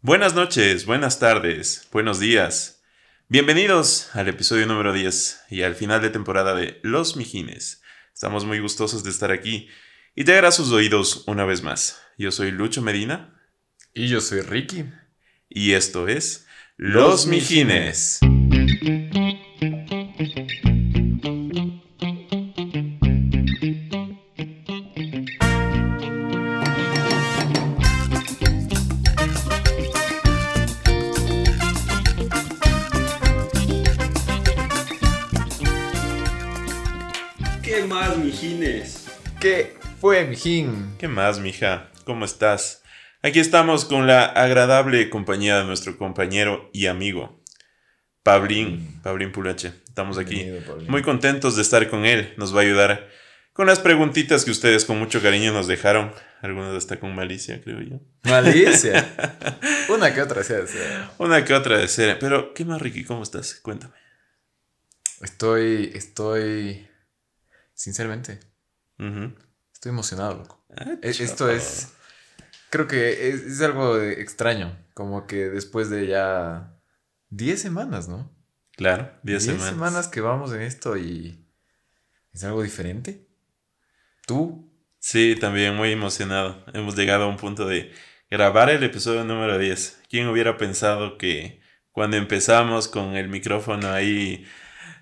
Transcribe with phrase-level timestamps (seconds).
[0.00, 2.84] Buenas noches, buenas tardes, buenos días.
[3.28, 7.82] Bienvenidos al episodio número 10 y al final de temporada de Los Mijines.
[8.14, 9.68] Estamos muy gustosos de estar aquí
[10.14, 12.00] y llegar a sus oídos una vez más.
[12.16, 13.42] Yo soy Lucho Medina.
[13.92, 14.84] Y yo soy Ricky.
[15.48, 16.46] Y esto es
[16.76, 18.20] Los, Mijines.
[18.20, 19.17] ¿Qué
[40.08, 40.94] fue, mijín?
[40.98, 41.90] ¿Qué más, mija?
[42.06, 42.82] ¿Cómo estás?
[43.20, 47.42] Aquí estamos con la agradable compañía de nuestro compañero y amigo,
[48.22, 49.74] Pablín, Pablín Pulache.
[49.86, 50.46] Estamos aquí
[50.88, 52.32] muy contentos de estar con él.
[52.38, 53.10] Nos va a ayudar
[53.52, 56.14] con las preguntitas que ustedes con mucho cariño nos dejaron.
[56.40, 58.00] Algunas hasta con malicia, creo yo.
[58.24, 59.14] Malicia.
[59.90, 60.54] Una que otra, sí.
[61.18, 62.18] Una que otra de ser.
[62.18, 63.04] Pero, ¿qué más, Ricky?
[63.04, 63.56] ¿Cómo estás?
[63.56, 63.92] Cuéntame.
[65.20, 66.88] Estoy, estoy,
[67.74, 68.40] sinceramente,
[68.98, 69.47] Ujú.
[69.78, 70.64] Estoy emocionado, loco.
[70.76, 71.08] Ah, E-.
[71.08, 71.92] Esto es,
[72.70, 76.74] creo que es, es algo de- extraño, como que después de ya
[77.30, 78.28] 10 semanas, ¿no?
[78.76, 79.68] Claro, 10 10 semanas.
[79.70, 81.44] semanas que vamos en esto y
[82.32, 83.26] es algo diferente.
[84.26, 84.68] ¿Tú?
[84.98, 86.64] Sí, también muy emocionado.
[86.74, 87.92] Hemos llegado a un punto de
[88.30, 90.00] grabar el episodio número 10.
[90.10, 91.60] ¿Quién hubiera pensado que
[91.92, 94.44] cuando empezamos con el micrófono ahí,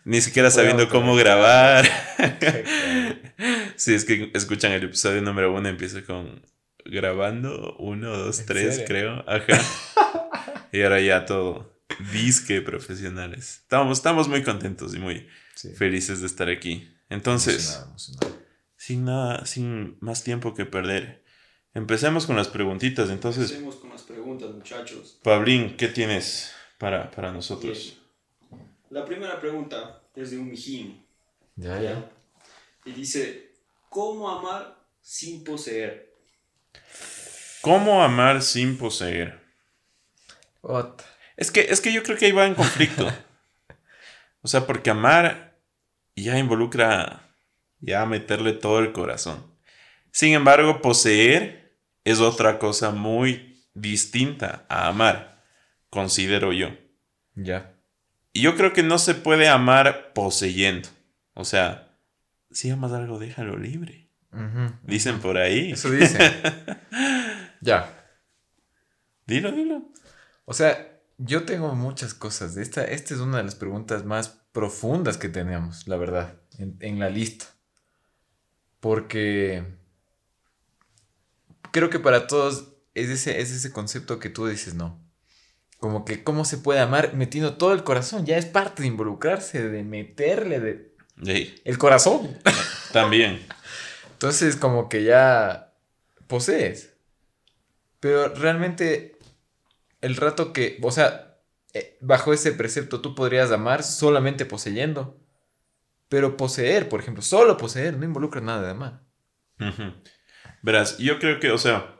[0.04, 1.86] ni siquiera sabiendo cómo grabar?
[3.76, 6.42] Si es que escuchan el episodio número uno, empieza con
[6.84, 8.86] grabando, uno, dos, ¿En tres, serio?
[8.86, 9.24] creo.
[9.26, 10.68] Ajá.
[10.72, 11.74] y ahora ya todo
[12.12, 13.60] disque profesionales.
[13.62, 15.70] Estamos, estamos muy contentos y muy Sí.
[15.74, 16.92] felices de estar aquí.
[17.08, 18.38] Entonces, Emocionado, emocionado.
[18.76, 21.24] sin nada, sin más tiempo que perder,
[21.72, 23.08] empecemos con las preguntitas.
[23.08, 25.18] Entonces, Empecemos con las preguntas, muchachos.
[25.22, 27.96] Pablín, ¿qué tienes para, para nosotros?
[28.50, 28.60] Bien.
[28.90, 31.02] La primera pregunta es de un mijín.
[31.56, 32.10] Ya, ya.
[32.84, 33.45] Y dice,
[33.96, 36.12] ¿cómo amar sin poseer?
[37.62, 39.40] ¿Cómo amar sin poseer?
[40.60, 41.02] Ot.
[41.38, 43.10] Es que, es que yo creo que ahí va en conflicto.
[44.42, 45.58] o sea, porque amar
[46.14, 47.26] ya involucra
[47.80, 49.42] ya meterle todo el corazón.
[50.12, 51.74] Sin embargo, poseer
[52.04, 55.42] es otra cosa muy distinta a amar,
[55.88, 56.68] considero yo.
[57.34, 57.74] Ya.
[58.34, 60.90] Y yo creo que no se puede amar poseyendo.
[61.32, 61.85] O sea,
[62.56, 64.08] si amas algo, déjalo libre.
[64.82, 65.72] Dicen por ahí.
[65.72, 66.18] Eso dice.
[67.60, 67.94] ya.
[69.26, 69.92] Dilo, dilo.
[70.46, 72.56] O sea, yo tengo muchas cosas.
[72.56, 76.98] Esta, esta es una de las preguntas más profundas que tenemos, la verdad, en, en
[76.98, 77.44] la lista.
[78.80, 79.62] Porque
[81.72, 84.98] creo que para todos es ese, es ese concepto que tú dices, no.
[85.76, 88.24] Como que cómo se puede amar metiendo todo el corazón.
[88.24, 92.36] Ya es parte de involucrarse, de meterle de El corazón.
[92.92, 93.44] también.
[94.12, 95.74] Entonces, como que ya
[96.26, 96.94] posees.
[98.00, 99.18] Pero realmente,
[100.00, 101.38] el rato que, o sea,
[101.74, 105.20] eh, bajo ese precepto tú podrías amar solamente poseyendo.
[106.08, 109.02] Pero poseer, por ejemplo, solo poseer, no involucra nada de amar.
[110.62, 111.96] Verás, yo creo que, o sea,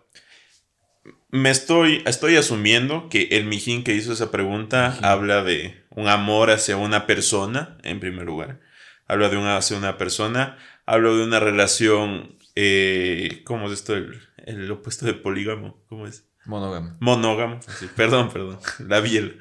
[1.31, 5.05] me estoy, estoy asumiendo que el mijín que hizo esa pregunta Mijín.
[5.05, 8.61] habla de un amor hacia una persona, en primer lugar.
[9.07, 13.95] Habla de un hacia una persona, habla de una relación, eh, ¿cómo es esto?
[13.95, 16.25] El, el opuesto de polígamo, ¿cómo es?
[16.47, 16.97] Monógamo.
[17.01, 18.59] Monógamo, sí, perdón, perdón,
[18.89, 19.39] la biel.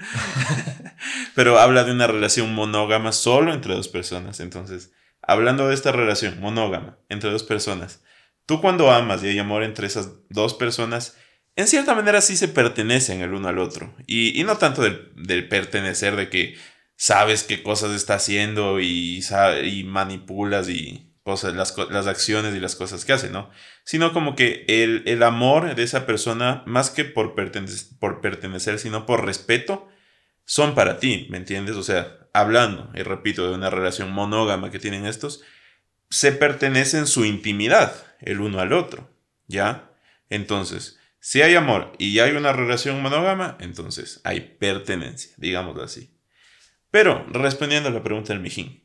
[1.35, 4.39] Pero habla de una relación monógama solo entre dos personas.
[4.39, 8.03] Entonces, hablando de esta relación monógama entre dos personas,
[8.45, 11.17] tú cuando amas y hay amor entre esas dos personas,
[11.55, 13.95] en cierta manera sí se pertenecen el uno al otro.
[14.07, 16.57] Y, y no tanto del, del pertenecer, de que
[16.95, 19.21] sabes qué cosas está haciendo y,
[19.63, 23.49] y manipulas y cosas, las, las acciones y las cosas que hace, ¿no?
[23.83, 28.79] Sino como que el, el amor de esa persona, más que por, pertene- por pertenecer,
[28.79, 29.87] sino por respeto,
[30.45, 31.75] son para ti, ¿me entiendes?
[31.75, 35.41] O sea, hablando, y repito, de una relación monógama que tienen estos,
[36.09, 39.09] se pertenecen su intimidad el uno al otro,
[39.47, 39.91] ¿ya?
[40.29, 46.14] Entonces, si hay amor y hay una relación monógama, entonces hay pertenencia, digámoslo así.
[46.95, 48.81] Pero, respondiendo a la pregunta del Mijín,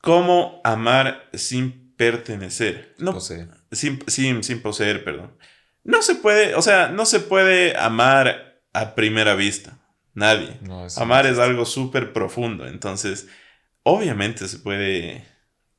[0.00, 2.96] ¿cómo amar sin pertenecer?
[2.98, 3.46] No, Poseer.
[3.70, 5.38] sin, sin, sin poseer, perdón.
[5.84, 9.78] No se puede, o sea, no se puede amar a primera vista.
[10.14, 10.58] Nadie.
[10.62, 12.66] No, Amar es algo súper profundo.
[12.66, 13.28] Entonces,
[13.84, 15.24] obviamente se puede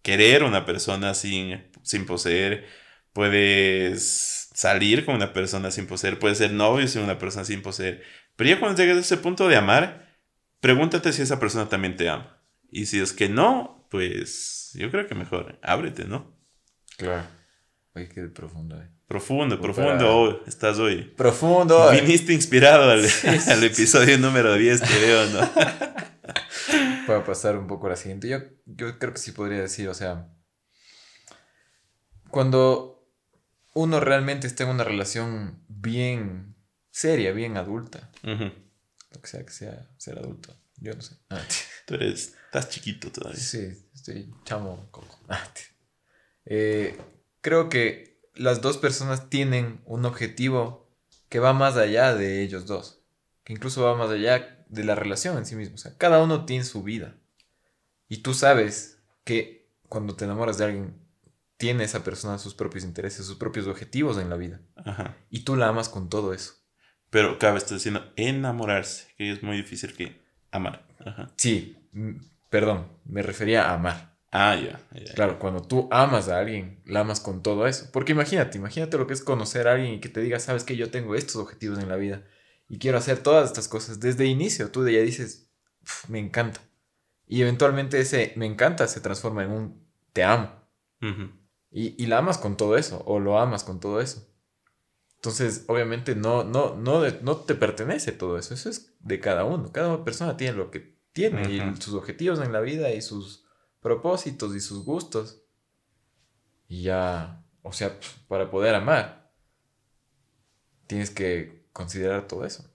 [0.04, 2.68] querer una persona sin, sin poseer.
[3.12, 8.02] Puedes salir con una persona sin poseer, puedes ser novio sin una persona sin poseer.
[8.38, 10.07] Pero ya cuando llegues a ese punto de amar,
[10.68, 12.42] pregúntate si esa persona también te ama.
[12.70, 16.36] Y si es que no, pues yo creo que mejor, ábrete, ¿no?
[16.98, 17.26] Claro.
[17.96, 18.90] Oye, qué profundo, eh.
[19.08, 19.72] Profundo, Puta.
[19.74, 21.04] profundo, estás hoy.
[21.16, 21.90] Profundo.
[21.92, 23.66] Viniste inspirado al, Sí, sí, al sí.
[23.68, 25.40] episodio número 10 que veo, ¿no?
[27.08, 28.28] Para pasar un poco a la siguiente.
[28.28, 30.28] Yo, yo creo que sí podría decir, o sea,
[32.30, 33.08] cuando
[33.74, 36.58] uno realmente está en una relación bien
[36.92, 38.52] seria, bien adulta, Ujú.
[39.18, 41.16] Lo que sea que sea ser adulto, yo no sé.
[41.30, 41.42] Ah,
[41.86, 43.40] Tú eres, estás chiquito todavía.
[43.40, 45.20] sí, estoy chamo coco.
[45.30, 45.44] Ah,
[46.46, 46.98] eh,
[47.42, 50.88] creo que las dos personas tienen un objetivo
[51.28, 53.02] que va más allá de ellos dos,
[53.44, 55.76] que incluso va más allá de la relación en sí mismo.
[55.76, 57.18] O sea, cada uno tiene su vida.
[58.08, 60.96] Y tú sabes que cuando te enamoras de alguien,
[61.58, 64.62] tiene esa persona sus propios intereses, sus propios objetivos en la vida.
[64.76, 65.18] Ajá.
[65.30, 66.54] Y tú la amas con todo eso.
[67.10, 70.20] Pero cabe estar diciendo enamorarse, que es muy difícil que
[70.52, 70.86] amar.
[71.06, 71.32] Ajá.
[71.36, 71.78] Sí,
[72.50, 74.18] perdón, me refería a amar.
[74.32, 74.80] Ah, ya.
[74.92, 75.14] ya.
[75.14, 77.90] Claro, cuando tú amas a alguien, la amas con todo eso.
[77.94, 80.76] Porque imagínate, imagínate lo que es conocer a alguien y que te diga, sabes que
[80.76, 82.24] yo tengo estos objetivos en la vida
[82.68, 84.00] y quiero hacer todas estas cosas.
[84.00, 85.50] Desde el inicio, tú ya dices,
[85.82, 86.60] "Uf, me encanta.
[87.26, 90.52] Y eventualmente ese me encanta se transforma en un te amo.
[91.72, 94.28] Y, y la amas con todo eso, o lo amas con todo eso.
[95.18, 98.54] Entonces, obviamente, no, no, no, no te pertenece todo eso.
[98.54, 99.72] Eso es de cada uno.
[99.72, 103.46] Cada persona tiene lo que tiene y sus objetivos en la vida y sus
[103.82, 105.42] propósitos y sus gustos.
[106.68, 109.32] Y ya, o sea, pf, para poder amar,
[110.86, 112.70] tienes que considerar todo eso.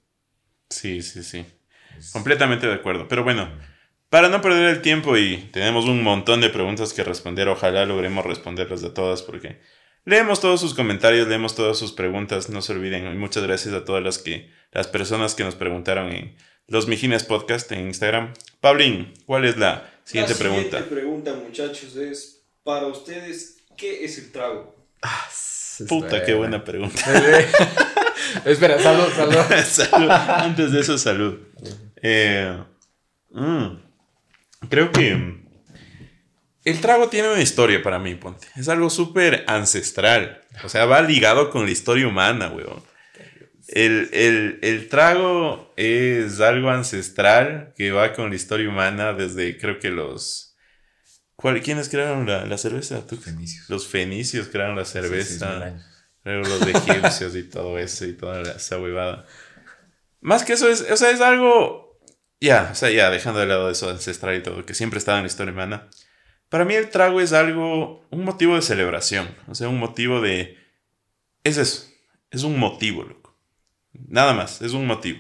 [0.69, 1.47] Sí, sí, sí.
[2.13, 3.07] Completamente de acuerdo.
[3.07, 3.49] Pero bueno,
[4.09, 8.25] para no perder el tiempo y tenemos un montón de preguntas que responder, ojalá logremos
[8.25, 9.61] responderlas de todas porque
[10.05, 13.13] leemos todos sus comentarios, leemos todas sus preguntas, no se olviden.
[13.13, 17.25] Y muchas gracias a todas las que las personas que nos preguntaron en los Mijines
[17.25, 18.33] Podcast en Instagram.
[18.61, 20.79] Pablín, ¿cuál es la siguiente la pregunta?
[20.79, 24.75] siguiente pregunta, muchachos, es para ustedes, ¿qué es el trago?
[25.03, 25.29] Ah,
[25.89, 27.03] Puta, qué buena pregunta.
[28.45, 29.35] Espera, salud, salud.
[29.65, 30.11] salud.
[30.11, 31.39] Antes de eso, salud.
[31.97, 32.57] Eh,
[33.31, 33.67] mm,
[34.69, 35.42] creo que mm,
[36.65, 38.47] el trago tiene una historia para mí, ponte.
[38.57, 40.43] Es algo súper ancestral.
[40.65, 42.83] O sea, va ligado con la historia humana, weón.
[43.69, 49.79] El, el- el trago es algo ancestral que va con la historia humana desde, creo
[49.79, 50.57] que los...
[51.37, 53.07] ¿cuál- ¿Quiénes crearon la, la cerveza?
[53.07, 53.17] ¿Tú?
[53.17, 53.69] Fenicios.
[53.71, 55.75] Los fenicios crearon la cerveza.
[56.25, 59.27] Luego los egipcios y todo eso y toda la- esa huevada.
[60.21, 61.99] Más que eso es, o sea, es algo,
[62.41, 65.25] ya, o sea, ya dejando de lado eso ancestral y todo, que siempre estaba en
[65.25, 65.89] la historia humana.
[66.53, 70.59] Para mí el trago es algo, un motivo de celebración, o sea, un motivo de,
[71.45, 71.91] es eso,
[72.31, 73.35] es un motivo, loco.
[73.95, 75.19] Nada más, es un motivo.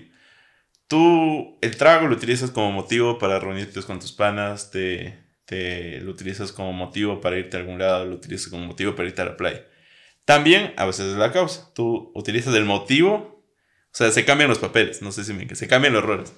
[0.88, 6.10] Tú el trago lo utilizas como motivo para reunirte con tus panas, te, te lo
[6.10, 9.24] utilizas como motivo para irte a algún lado, lo utilizas como motivo para irte a
[9.24, 9.64] la playa.
[10.26, 11.72] También a veces es la causa.
[11.72, 13.42] Tú utilizas el motivo,
[13.90, 16.34] o sea, se cambian los papeles, no sé si me se cambian los roles.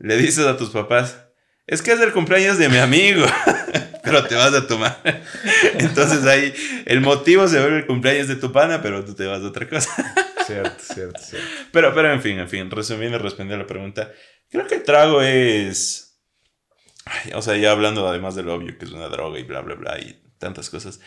[0.00, 1.28] Le dices a tus papás,
[1.68, 3.24] es que es el cumpleaños de mi amigo,
[4.02, 5.00] pero te vas a tomar.
[5.78, 6.52] Entonces ahí
[6.86, 9.68] el motivo se vuelve el cumpleaños de tu pana, pero tú te vas a otra
[9.68, 9.90] cosa.
[10.46, 11.48] Cierto, cierto, cierto.
[11.72, 14.10] Pero, pero en fin, en fin, resumiendo y respondiendo a la pregunta,
[14.50, 16.18] creo que el trago es.
[17.04, 19.60] ay, o sea, ya hablando además de lo obvio que es una droga y bla,
[19.60, 21.00] bla, bla y tantas cosas.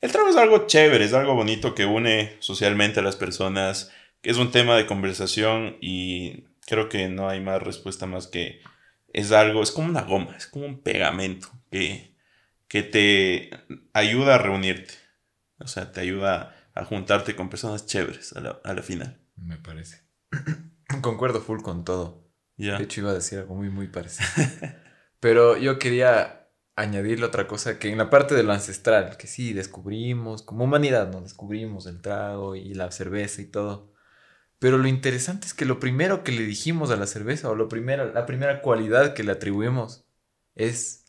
[0.00, 4.30] El trago es algo chévere, es algo bonito que une socialmente a las personas, que
[4.30, 8.60] es un tema de conversación y creo que no hay más respuesta más que
[9.12, 12.11] es algo, es como una goma, es como un pegamento que,
[12.72, 13.50] que te
[13.92, 14.94] ayuda a reunirte.
[15.58, 19.20] O sea, te ayuda a juntarte con personas chéveres a la, a la final.
[19.36, 20.00] Me parece.
[21.02, 22.32] Concuerdo full con todo.
[22.56, 24.26] De hecho, iba a decir algo muy, muy parecido.
[25.20, 29.52] Pero yo quería añadirle otra cosa que en la parte de lo ancestral, que sí,
[29.52, 31.20] descubrimos, como humanidad, ¿no?
[31.20, 33.92] Descubrimos el trago y la cerveza y todo.
[34.58, 37.68] Pero lo interesante es que lo primero que le dijimos a la cerveza, o lo
[37.68, 40.06] primera, la primera cualidad que le atribuimos,
[40.54, 41.01] es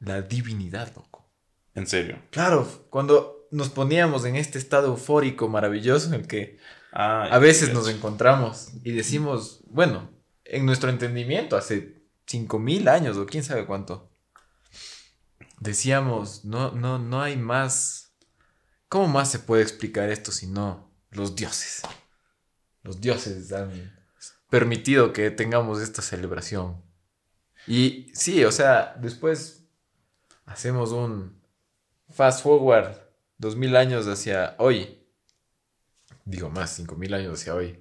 [0.00, 1.28] la divinidad, loco.
[1.74, 2.18] En serio.
[2.30, 6.58] Claro, cuando nos poníamos en este estado eufórico maravilloso en el que
[6.98, 10.08] Ah, a veces nos encontramos y decimos, bueno,
[10.46, 14.10] en nuestro entendimiento hace 5000 años o quién sabe cuánto,
[15.60, 18.14] decíamos, no, no, no hay más.
[18.88, 21.82] ¿Cómo más se puede explicar esto si no los dioses?
[22.82, 23.94] Los dioses han
[24.48, 26.82] permitido que tengamos esta celebración.
[27.66, 29.65] Y sí, o sea, después
[30.46, 31.40] hacemos un
[32.10, 32.96] fast forward
[33.38, 34.98] 2000 años hacia hoy.
[36.24, 37.78] digo más, cinco mil años hacia hoy.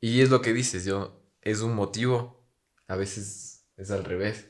[0.00, 2.44] Y es lo que dices, yo, es un motivo,
[2.86, 4.46] a veces es al revés,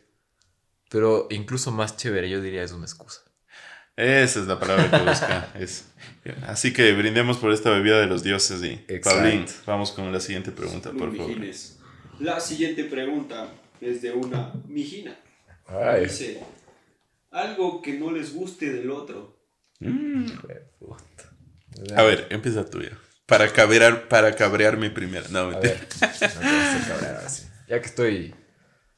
[0.91, 3.23] pero incluso más chévere, yo diría, es una excusa.
[3.97, 5.53] Esa es la palabra que busca.
[5.59, 5.87] es.
[6.47, 9.21] Así que brindemos por esta bebida de los dioses y Exacto.
[9.21, 11.29] Paulín, vamos con la siguiente pregunta, por favor.
[11.29, 11.79] mijines.
[12.21, 13.49] La siguiente pregunta
[13.81, 15.19] es de una mijina.
[15.67, 16.41] Ay, Dice,
[17.31, 19.41] algo que no les guste del otro.
[19.81, 20.27] Mm.
[21.97, 22.99] A ver, empieza tuya.
[23.27, 25.27] Para cabrear, para cabrear mi primera.
[25.29, 25.75] No, A mentira.
[25.75, 27.47] ver, no te vas a hacer cabrear ahora sí.
[27.69, 28.35] Ya que estoy.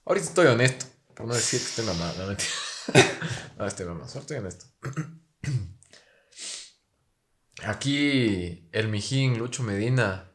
[0.05, 0.87] Ahorita estoy honesto.
[1.15, 2.19] Por no decir que estoy mamado.
[2.23, 2.51] No, mentira.
[3.59, 4.09] No, estoy mamado.
[4.09, 4.65] Solo estoy honesto.
[7.65, 10.33] Aquí, el Mijín, Lucho Medina.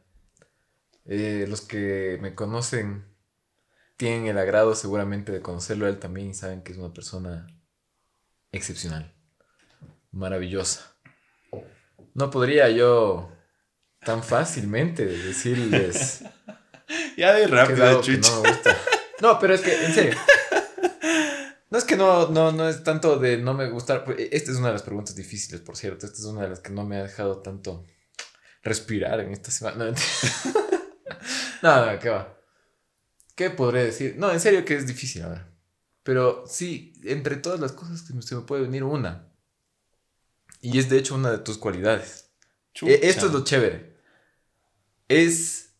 [1.06, 3.16] eh, los que me conocen
[3.96, 7.46] tienen el agrado seguramente de conocerlo a él también y saben que es una persona
[8.52, 9.14] excepcional.
[10.12, 10.96] Maravillosa.
[12.14, 13.30] No podría yo
[14.00, 16.22] tan fácilmente decirles
[17.16, 18.30] Ya de rápido, chucha.
[18.30, 18.76] no me gusta.
[19.20, 20.18] No, pero es que, en serio.
[21.68, 24.04] No es que no, no, no es tanto de no me gustar.
[24.16, 26.06] Esta es una de las preguntas difíciles, por cierto.
[26.06, 27.84] Esta es una de las que no me ha dejado tanto
[28.62, 29.92] respirar en esta semana.
[31.62, 32.38] No, no, no, ¿qué va?
[33.34, 34.14] ¿Qué podré decir?
[34.18, 35.50] No, en serio que es difícil ahora.
[36.06, 39.26] Pero sí, entre todas las cosas que se me puede venir una.
[40.60, 42.30] Y es de hecho una de tus cualidades.
[42.74, 42.92] Chucha.
[42.92, 43.96] E- Esto es lo chévere.
[45.08, 45.74] Es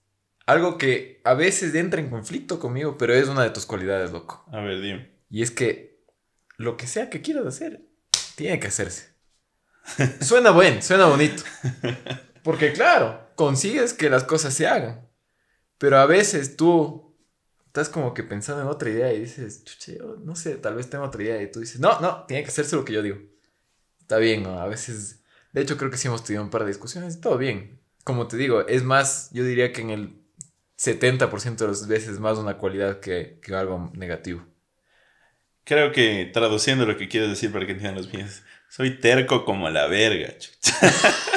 [0.47, 4.45] algo que a veces entra en conflicto conmigo, pero es una de tus cualidades, loco.
[4.51, 5.13] A ver, dime.
[5.31, 6.03] Y es que
[6.57, 7.83] lo que sea que quieras hacer,
[8.35, 9.15] tiene que hacerse.
[10.23, 11.45] Suena buen, suena bonito.
[12.43, 15.09] Porque claro, consigues que las cosas se hagan.
[15.79, 17.06] Pero a veces tú
[17.81, 20.89] estás como que pensando en otra idea y dices, chuche, yo no sé, tal vez
[20.89, 21.43] tengo otra idea.
[21.43, 23.19] Y tú dices, no, no, tiene que hacerse lo que yo digo.
[24.01, 24.59] Está bien, ¿no?
[24.61, 27.79] A veces, de hecho creo que sí hemos tenido un par de discusiones, todo bien.
[28.03, 30.23] Como te digo, es más, yo diría que en el
[30.79, 34.43] 70% de las veces más una cualidad que, que algo negativo.
[35.65, 38.43] Creo que traduciendo lo que quieres decir para que entiendan los míos.
[38.71, 40.33] Soy terco como la verga,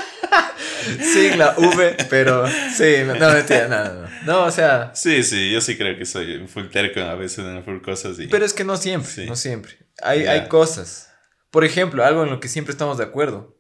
[0.79, 1.03] chucha.
[1.03, 4.09] Sí, la V, pero sí, no, no, mentira, no, no, no.
[4.25, 7.39] No, o sea, Sí, sí, yo sí creo que soy un full terco a veces
[7.45, 8.27] en full cosas y...
[8.27, 9.25] pero es que no siempre, Sí.
[9.25, 9.74] no siempre.
[10.01, 11.12] Hay, hay cosas.
[11.51, 13.55] Por ejemplo, algo en lo que siempre estamos de acuerdo.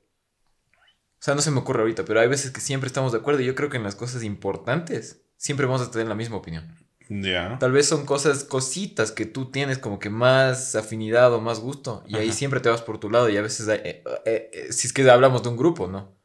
[1.19, 3.41] O sea, no se me ocurre ahorita, pero hay veces que siempre estamos de acuerdo
[3.41, 6.73] y yo creo que en las cosas importantes siempre vamos a tener la misma opinión.
[7.09, 7.57] Ya.
[7.59, 12.03] Tal vez son cosas, cositas que tú tienes como que más afinidad o más gusto
[12.07, 14.85] y ahí siempre te vas por tu lado y a veces, eh, eh, eh, si
[14.85, 16.15] es que hablamos de un grupo, ¿no?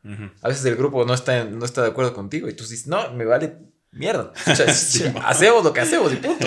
[0.43, 3.11] A veces el grupo no está, no está de acuerdo contigo y tú dices, no,
[3.13, 3.57] me vale
[3.93, 4.33] mierda.
[4.47, 4.67] O sea,
[5.25, 6.47] hacemos lo que hacemos y punto.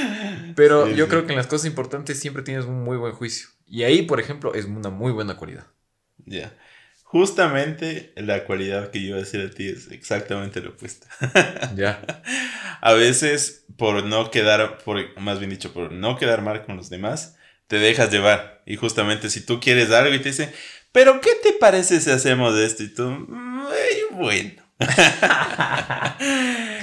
[0.54, 1.10] Pero Sí, yo sí.
[1.10, 3.48] creo que en las cosas importantes siempre tienes un muy buen juicio.
[3.66, 5.66] Y ahí, por ejemplo, es una muy buena cualidad.
[6.26, 6.52] Ya.
[7.10, 11.06] Justamente la cualidad que yo iba a decir a ti es exactamente lo opuesto.
[11.74, 12.02] Ya.
[12.82, 16.90] A veces, por no quedar, por, más bien dicho, por no quedar mal con los
[16.90, 17.36] demás,
[17.66, 18.62] te dejas llevar.
[18.66, 20.52] Y justamente si tú quieres algo y te dicen,
[20.92, 22.82] pero ¿qué te parece si hacemos esto?
[22.82, 24.62] Y tú, "Mm, ay, bueno.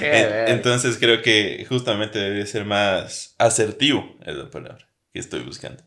[0.00, 5.84] Entonces creo que justamente debe ser más asertivo, es la palabra que estoy buscando.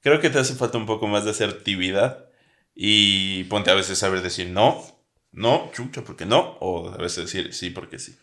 [0.00, 2.31] Creo que te hace falta un poco más de asertividad
[2.74, 4.84] y ponte a veces saber decir no,
[5.32, 8.16] no, chucha, porque no, o a veces decir sí, porque sí.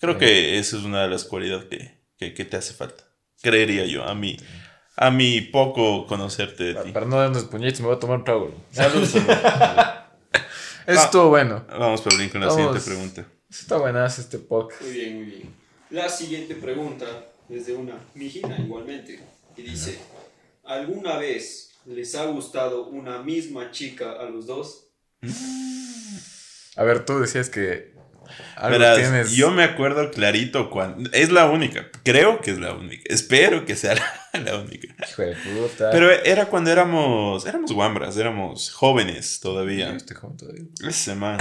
[0.00, 0.20] Creo Sí.
[0.20, 3.04] que esa es una de las cualidades que, que, que te hace falta.
[3.42, 4.36] Creería yo, a mí,
[4.96, 6.92] a mí poco conocerte de Para, ti.
[6.92, 8.54] para no darnos puñetes, me voy a tomar un trago.
[8.72, 9.02] Salud.
[9.02, 10.10] Eso Ah.
[10.86, 11.64] estuvo bueno.
[11.68, 12.60] Vamos, Paulín, con la Vamos.
[12.80, 13.26] siguiente pregunta.
[13.50, 14.82] Está buenazo este podcast.
[14.82, 15.54] Muy bien, muy bien.
[15.90, 17.06] La siguiente pregunta
[17.48, 19.20] es de una mijina igualmente.
[19.56, 19.98] Y dice,
[20.64, 24.84] ¿alguna vez les ha gustado una misma chica a los dos?
[26.76, 27.96] A ver, tú decías que
[28.56, 29.32] algo Verás, tienes.
[29.32, 31.10] yo me acuerdo clarito cuando...
[31.12, 34.94] Es la única, creo que es la única, espero que sea la, la única.
[35.08, 35.90] Hijo de puta.
[35.90, 39.90] Pero era cuando éramos, éramos guambras, éramos jóvenes Yo todavía.
[39.96, 40.64] estoy joven todavía.
[40.86, 41.38] Ese man.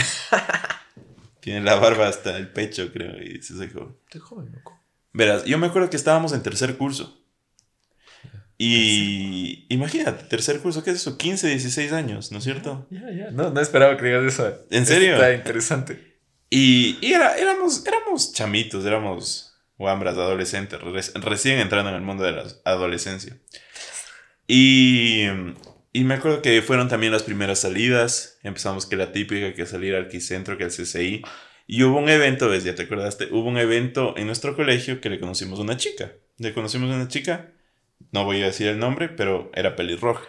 [1.42, 3.96] Tiene la barba hasta el pecho, creo, y dice soy joven.
[4.06, 4.80] Estoy joven, loco.
[5.14, 7.22] Verás, yo me acuerdo que estábamos en tercer curso.
[8.58, 11.18] Y imagínate, tercer curso, ¿qué es eso?
[11.18, 12.88] 15, 16 años, ¿no es cierto?
[12.90, 13.32] Ya, ya.
[13.32, 14.52] No, no esperaba que digas eso.
[14.72, 15.14] ¿En serio?
[15.14, 16.18] Está interesante.
[16.50, 22.24] Y, y era, éramos, éramos chamitos, éramos guambras adolescentes, re- recién entrando en el mundo
[22.24, 23.38] de la adolescencia.
[24.48, 25.26] Y,
[25.94, 28.40] y me acuerdo que fueron también las primeras salidas.
[28.44, 31.22] Empezamos que la típica, que salir al Quicentro, que al CCI.
[31.68, 35.10] Y hubo un evento, ves, ya te acordaste, hubo un evento en nuestro colegio que
[35.10, 36.14] le conocimos a una chica.
[36.38, 37.52] Le conocimos a una chica,
[38.12, 40.24] no voy a decir el nombre, pero era pelirroja.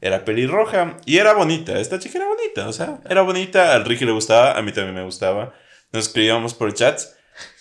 [0.00, 1.78] Era pelirroja y era bonita.
[1.78, 3.74] Esta chica era bonita, o sea, era bonita.
[3.74, 5.54] Al Ricky le gustaba, a mí también me gustaba.
[5.92, 7.14] Nos escribíamos por chats.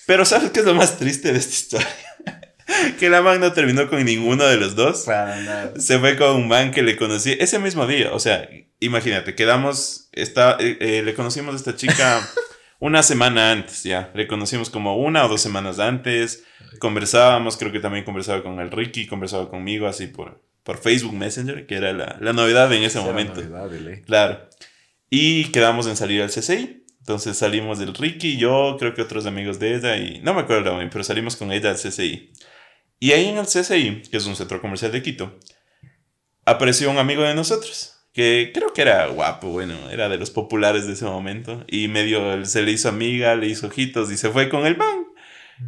[0.07, 1.87] Pero ¿sabes qué es lo más triste de esta historia?
[2.99, 5.01] que la man no terminó con ninguno de los dos.
[5.01, 5.79] Para nada.
[5.79, 8.11] Se fue con un man que le conocí ese mismo día.
[8.13, 8.49] O sea,
[8.79, 12.27] imagínate, quedamos, está, eh, eh, le conocimos a esta chica
[12.81, 14.11] una semana antes, ya.
[14.15, 16.43] Le conocimos como una o dos semanas antes.
[16.79, 21.67] Conversábamos, creo que también conversaba con el Ricky, conversaba conmigo así por, por Facebook Messenger,
[21.67, 23.41] que era la, la novedad en ese Esa momento.
[23.41, 24.01] novedad de ley.
[24.01, 24.49] Claro.
[25.11, 26.83] Y quedamos en salir al CCI.
[27.01, 30.75] Entonces salimos del Ricky, yo, creo que otros amigos de ella, y no me acuerdo
[30.77, 32.31] bien, pero salimos con ella al CCI.
[32.99, 35.39] Y ahí en el CCI, que es un centro comercial de Quito,
[36.45, 40.85] apareció un amigo de nosotros, que creo que era guapo, bueno, era de los populares
[40.87, 44.49] de ese momento, y medio se le hizo amiga, le hizo ojitos y se fue
[44.49, 45.05] con el man.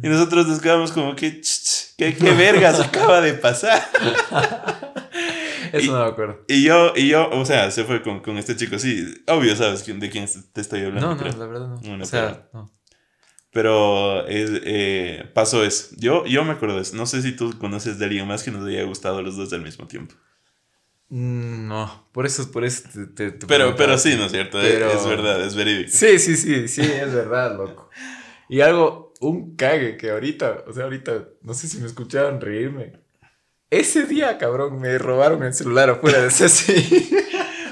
[0.02, 3.82] Y nosotros nos quedamos como que, "Ch, ch, ¿qué, qué vergas acaba de pasar?
[5.72, 6.44] Eso Y- no me acuerdo.
[6.48, 9.84] Y yo, y yo, o sea, se fue con, con este chico, sí, obvio sabes
[9.86, 11.08] de quién te estoy hablando.
[11.08, 11.36] No, no, creo.
[11.36, 11.76] la verdad no.
[11.78, 12.70] Bueno, o sea, no.
[13.52, 15.94] Pero es, eh, pasó eso.
[15.96, 16.96] Yo, yo me acuerdo de eso.
[16.96, 19.62] No sé si tú conoces de alguien más que nos haya gustado los dos al
[19.62, 20.14] mismo tiempo.
[21.08, 24.60] Mm, No, por eso, por eso te, te- te Pero, pero sí, ¿no es cierto?
[24.60, 25.90] Es- Pero- Es, verdad, es verídico.
[25.92, 27.90] Sí, sí, sí, sí, es verdad, loco.
[28.48, 32.92] Y algo, un cague que ahorita, o sea, ahorita, no sé si me escucharon reírme.
[33.70, 37.10] Ese día, cabrón, me robaron el celular afuera del CCI.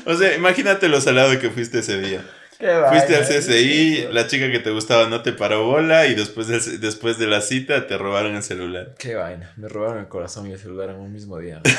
[0.04, 2.28] O sea, imagínate lo salado que fuiste ese día.
[2.62, 6.14] Qué Fuiste vaina, al CCI, la chica que te gustaba no te paró bola y
[6.14, 8.94] después, del- después de la cita te robaron el celular.
[9.00, 11.60] Qué vaina, me robaron el corazón y el celular en un mismo día.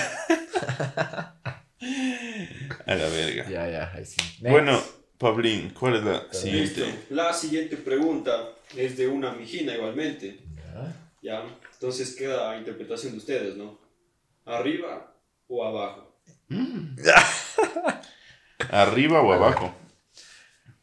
[2.85, 3.47] A la verga.
[3.49, 4.17] ya, ya, ahí sí.
[4.41, 4.51] Next.
[4.51, 4.81] Bueno,
[5.17, 6.85] Pablín, ¿cuál es la siguiente?
[6.85, 7.01] Listo.
[7.11, 10.39] La siguiente pregunta es de una mijina igualmente.
[10.55, 10.93] Ya.
[11.21, 11.43] Ya.
[11.75, 13.79] Entonces queda a interpretación de ustedes, ¿no?
[14.45, 15.15] ¿Arriba
[15.47, 16.19] o abajo?
[18.69, 19.73] ¿Arriba o abajo?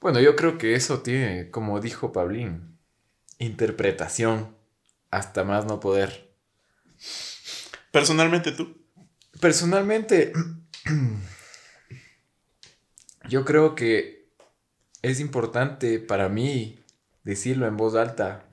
[0.00, 2.78] Bueno, yo creo que eso tiene, como dijo Pablín,
[3.38, 4.56] interpretación
[5.10, 6.34] hasta más no poder.
[7.92, 8.76] Personalmente tú.
[9.40, 10.32] Personalmente,
[13.28, 14.30] yo creo que
[15.02, 16.78] es importante para mí
[17.24, 18.44] decirlo en voz alta.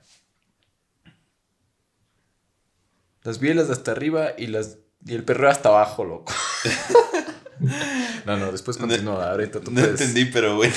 [3.22, 6.32] Las bielas hasta arriba y las y el perro hasta abajo, loco.
[8.26, 9.30] no, no, después continúa.
[9.30, 10.74] Ahorita tú No puedes, entendí, pero bueno.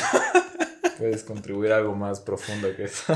[1.02, 3.14] Puedes contribuir a algo más profundo que eso.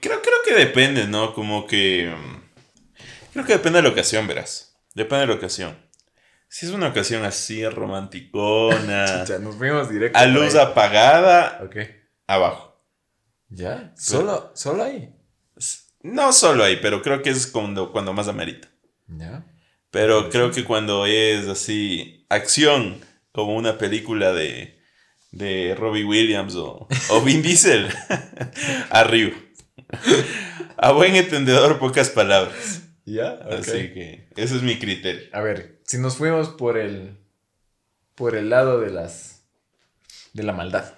[0.00, 1.34] Creo, creo que depende, ¿no?
[1.34, 2.14] Como que.
[2.16, 2.40] mm,
[3.34, 4.76] Creo que depende de la ocasión, verás.
[4.94, 5.76] Depende de la ocasión.
[6.48, 10.18] Si es una ocasión así romanticona, Chucha, nos fuimos directo.
[10.18, 10.62] a luz ahí.
[10.62, 11.76] apagada, Ok.
[12.26, 12.82] abajo.
[13.50, 13.92] ¿Ya?
[13.96, 15.12] ¿Solo, solo ahí?
[16.02, 18.68] No solo ahí, pero creo que es cuando, cuando más amerita.
[19.06, 19.44] ¿Ya?
[19.90, 23.00] Pero creo que cuando es así, acción,
[23.32, 24.79] como una película de,
[25.30, 27.88] de Robbie Williams o, o Vin Diesel,
[28.90, 29.36] arriba.
[30.76, 32.82] A buen entendedor, pocas palabras.
[33.04, 33.32] ¿Ya?
[33.50, 35.22] Así que ese es mi criterio.
[35.32, 37.18] A ver, si nos fuimos por el
[38.14, 39.42] por el lado de las
[40.32, 40.94] de la maldad.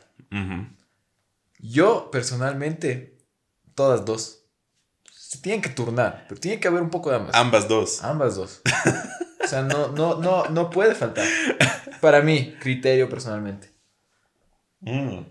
[1.59, 3.19] Yo personalmente
[3.75, 4.45] todas dos.
[5.11, 7.35] Se tienen que turnar, pero tiene que haber un poco de ambas.
[7.35, 8.05] Ambas dos.
[8.05, 8.61] Ambas dos.
[9.43, 11.27] O sea, no no no no puede faltar.
[12.01, 13.72] Para mí, criterio personalmente.
[14.83, 15.25] Mm.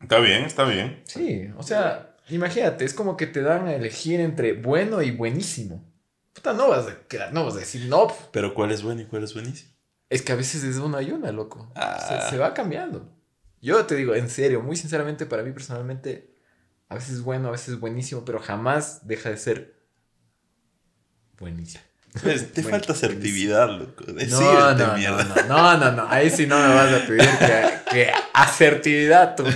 [0.00, 1.02] Está bien, está bien.
[1.04, 5.84] Sí, o sea, imagínate, es como que te dan a elegir entre bueno y buenísimo.
[6.32, 8.08] Puta, no vas a quedar, no vas a decir no.
[8.32, 9.72] Pero ¿cuál es bueno y cuál es buenísimo?
[10.08, 11.70] Es que a veces es una y una, loco.
[11.74, 12.22] Ah.
[12.24, 13.12] Se, se va cambiando.
[13.60, 16.34] Yo te digo, en serio, muy sinceramente, para mí personalmente,
[16.88, 19.74] a veces es bueno, a veces es buenísimo, pero jamás deja de ser
[21.38, 21.82] buenísimo.
[22.22, 24.04] Pues, te Bueno, falta asertividad, loco.
[24.06, 25.24] No, no, mierda.
[25.48, 29.44] no, no, no, no, ahí sí no me vas a pedir que, que asertividad tú.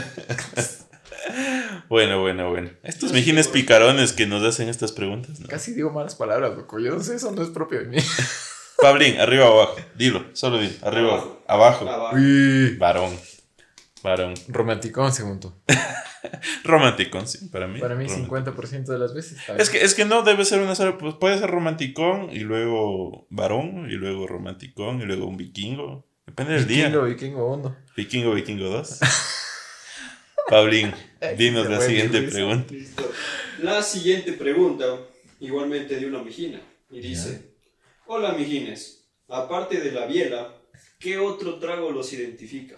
[1.89, 2.71] Bueno, bueno, bueno.
[2.83, 5.47] Estos mijines picarones que nos hacen estas preguntas, ¿no?
[5.47, 6.79] Casi digo malas palabras, loco.
[6.81, 7.99] Yo no sé, eso no es propio de mí.
[8.81, 9.77] Pablín, arriba o abajo.
[9.95, 10.73] Dilo, solo dilo.
[10.83, 11.89] Arriba o abajo.
[11.89, 12.17] Abajo.
[12.17, 12.77] Uy.
[12.77, 13.11] Varón.
[14.03, 14.35] Varón.
[14.49, 15.53] Romanticón, según tú.
[16.65, 17.81] Romántico, sí, para mí.
[17.81, 18.63] Para mí, romántico.
[18.63, 19.39] 50% de las veces.
[19.59, 20.99] Es que, es que no debe ser una sola.
[20.99, 26.07] Pues puede ser romanticón y luego varón y luego romanticón y luego un vikingo.
[26.27, 26.87] Depende del día.
[26.87, 27.77] Vikingo, vikingo uno.
[27.97, 29.01] Vikingo, vikingo 2.
[30.49, 30.93] Pablín,
[31.37, 32.73] dinos la siguiente pregunta.
[32.73, 33.11] Listo.
[33.61, 34.85] La siguiente pregunta,
[35.41, 36.61] igualmente de una mijina,
[36.91, 37.55] y dice:
[38.07, 40.55] Hola mijines, aparte de la biela,
[40.99, 42.77] ¿qué otro trago los identifica?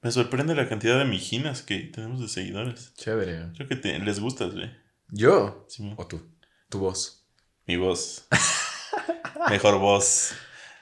[0.00, 2.94] Me sorprende la cantidad de mijinas que tenemos de seguidores.
[2.94, 3.50] Chévere.
[3.56, 4.70] Creo que te- les gustas, güey.
[5.08, 5.66] ¿Yo?
[5.68, 5.94] Simón.
[5.98, 6.20] ¿O tú?
[6.68, 7.26] Tu voz.
[7.66, 8.26] Mi voz.
[9.50, 10.32] Mejor voz.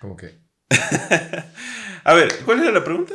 [0.00, 0.38] Como que.
[2.04, 3.14] A ver, ¿cuál era la pregunta?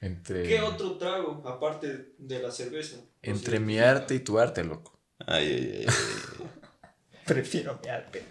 [0.00, 2.96] Entre, ¿Qué otro trago, aparte de la cerveza?
[3.22, 5.00] entre mi arte y tu arte, loco.
[5.26, 6.48] Ay, ay, ay, ay.
[7.26, 8.22] Prefiero mi arte.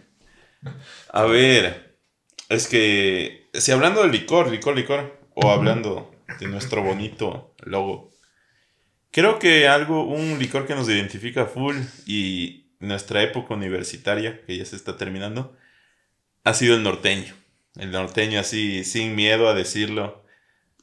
[1.10, 1.98] A ver,
[2.50, 8.12] es que si hablando de licor, licor, licor, o hablando de nuestro bonito logo,
[9.12, 14.66] creo que algo, un licor que nos identifica full y nuestra época universitaria, que ya
[14.66, 15.56] se está terminando,
[16.44, 17.34] ha sido el norteño.
[17.78, 20.24] El norteño así, sin miedo a decirlo.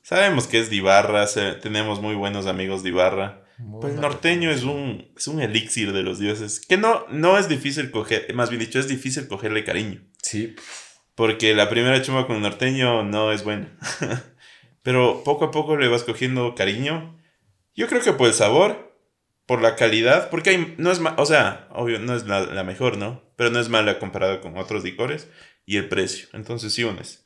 [0.03, 3.45] Sabemos que es de Ibarra, se- tenemos muy buenos amigos de Ibarra.
[3.81, 7.49] Pues el norteño es un, es un elixir de los dioses, que no, no es
[7.49, 10.01] difícil coger, más bien dicho, es difícil cogerle cariño.
[10.21, 10.57] Sí,
[11.15, 13.69] Porque la primera chumba con norteño no es buena.
[14.83, 17.19] Pero poco a poco le vas cogiendo cariño.
[17.75, 18.97] Yo creo que por el sabor,
[19.47, 22.99] por la calidad, porque hay, no es o sea, obvio, no es la, la mejor,
[22.99, 23.23] ¿no?
[23.37, 25.29] Pero no es mala comparada con otros licores
[25.65, 26.29] y el precio.
[26.33, 27.23] Entonces, si unes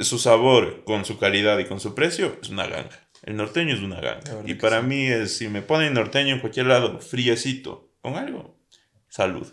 [0.00, 3.08] su sabor con su calidad y con su precio, es una ganga.
[3.22, 4.42] El norteño es una ganga.
[4.46, 4.86] Y para sí.
[4.86, 8.56] mí es, si me ponen norteño en cualquier lado, friecito, con algo,
[9.08, 9.46] salud.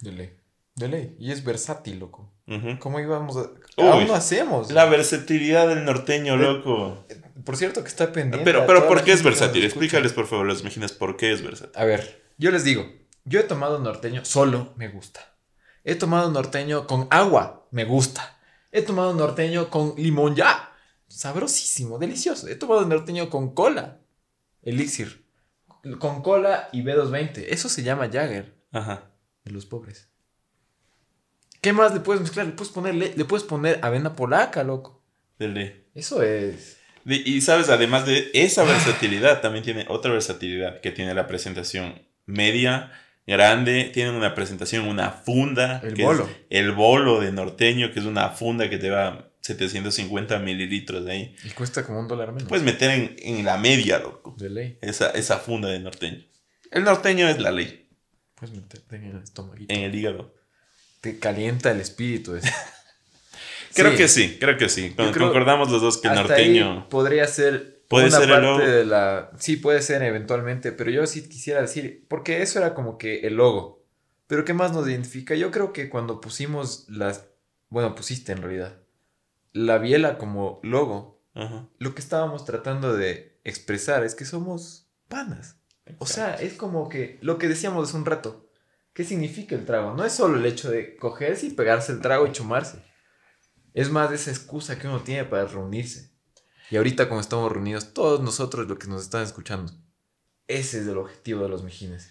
[0.00, 0.36] de ley.
[0.74, 1.16] De ley.
[1.18, 2.31] Y es versátil, loco.
[2.80, 3.40] ¿Cómo íbamos a...?
[3.76, 3.88] Uy.
[3.88, 4.70] Aún no hacemos.
[4.70, 7.06] La versatilidad del norteño, Eh, loco.
[7.44, 8.44] Por cierto que está pendiente.
[8.44, 9.64] Pero, a pero ¿por qué es versátil?
[9.64, 11.80] Explícales, por favor, las mexinas, ¿por qué es versátil?
[11.80, 12.84] A ver, yo les digo,
[13.24, 15.20] yo he tomado norteño solo, me gusta.
[15.84, 18.38] He tomado norteño con agua, me gusta.
[18.70, 20.70] He tomado norteño con limón ya,
[21.08, 22.48] sabrosísimo, delicioso.
[22.48, 23.98] He tomado norteño con cola,
[24.62, 25.24] elixir,
[25.98, 27.46] con cola y B220.
[27.48, 29.10] Eso se llama Jagger Ajá.
[29.44, 30.08] de los pobres.
[31.62, 32.44] ¿Qué más le puedes mezclar?
[32.46, 35.02] Le puedes poner, le, le puedes poner avena polaca, loco.
[35.38, 35.86] Dele.
[35.94, 36.78] Eso es.
[37.04, 42.02] De- y sabes, además de esa versatilidad, también tiene otra versatilidad que tiene la presentación
[42.26, 42.92] media,
[43.26, 45.80] grande, tiene una presentación, una funda.
[45.84, 46.24] El que bolo.
[46.50, 51.12] es el bolo de norteño, que es una funda que te va 750 mililitros de
[51.12, 51.36] ahí.
[51.44, 52.48] Y cuesta como un dólar menos.
[52.48, 54.78] Puedes meter en, en la media, loco, de ley.
[54.82, 56.24] esa, esa funda de norteño.
[56.70, 57.88] El norteño es la ley,
[58.34, 59.56] Puedes meterte en el estómago.
[59.68, 60.34] en el hígado.
[61.02, 62.34] Te calienta el espíritu.
[62.36, 62.50] ese.
[63.74, 64.90] Creo que sí, creo que sí.
[64.90, 66.72] Con- creo- concordamos los dos que el norteño...
[66.72, 68.58] ahí podría ser Puede una ser el parte logo.
[68.66, 72.96] de la sí puede ser eventualmente pero yo sí quisiera decir porque eso era como
[72.98, 73.84] que el logo
[74.26, 77.26] pero qué más nos identifica yo creo que cuando pusimos las
[77.68, 78.78] bueno pusiste en realidad
[79.52, 81.66] la biela como logo Ajá.
[81.78, 85.56] lo que estábamos tratando de expresar es que somos panas
[85.98, 88.41] o sea es como que lo que decíamos hace un rato
[88.94, 92.26] qué significa el trago no es solo el hecho de cogerse y pegarse el trago
[92.26, 92.82] y chumarse
[93.74, 96.10] es más esa excusa que uno tiene para reunirse.
[96.70, 99.72] Y ahorita como estamos reunidos, todos nosotros, los que nos están escuchando,
[100.46, 102.10] ese es el objetivo de los mijines.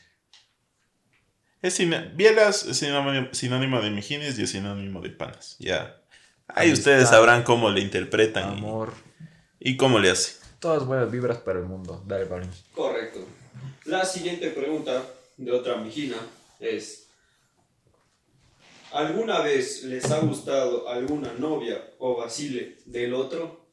[1.62, 5.56] Es sin- Bielas es sinónimo, de mijines y es sinónimo de panas.
[5.60, 6.02] Ya.
[6.48, 6.80] Ahí Amistad.
[6.94, 8.94] ustedes sabrán cómo le interpretan y- Amor,
[9.60, 10.36] y, cómo le hace.
[10.60, 12.04] todas buenas vibras para el mundo.
[12.08, 12.48] Dale, Pablo.
[12.74, 13.20] Correcto.
[13.86, 15.04] La siguiente pregunta
[15.38, 16.18] de otra mijina
[16.62, 17.10] es:
[18.94, 23.70] ¿Alguna vez les ha gustado alguna novia o vacile del otro?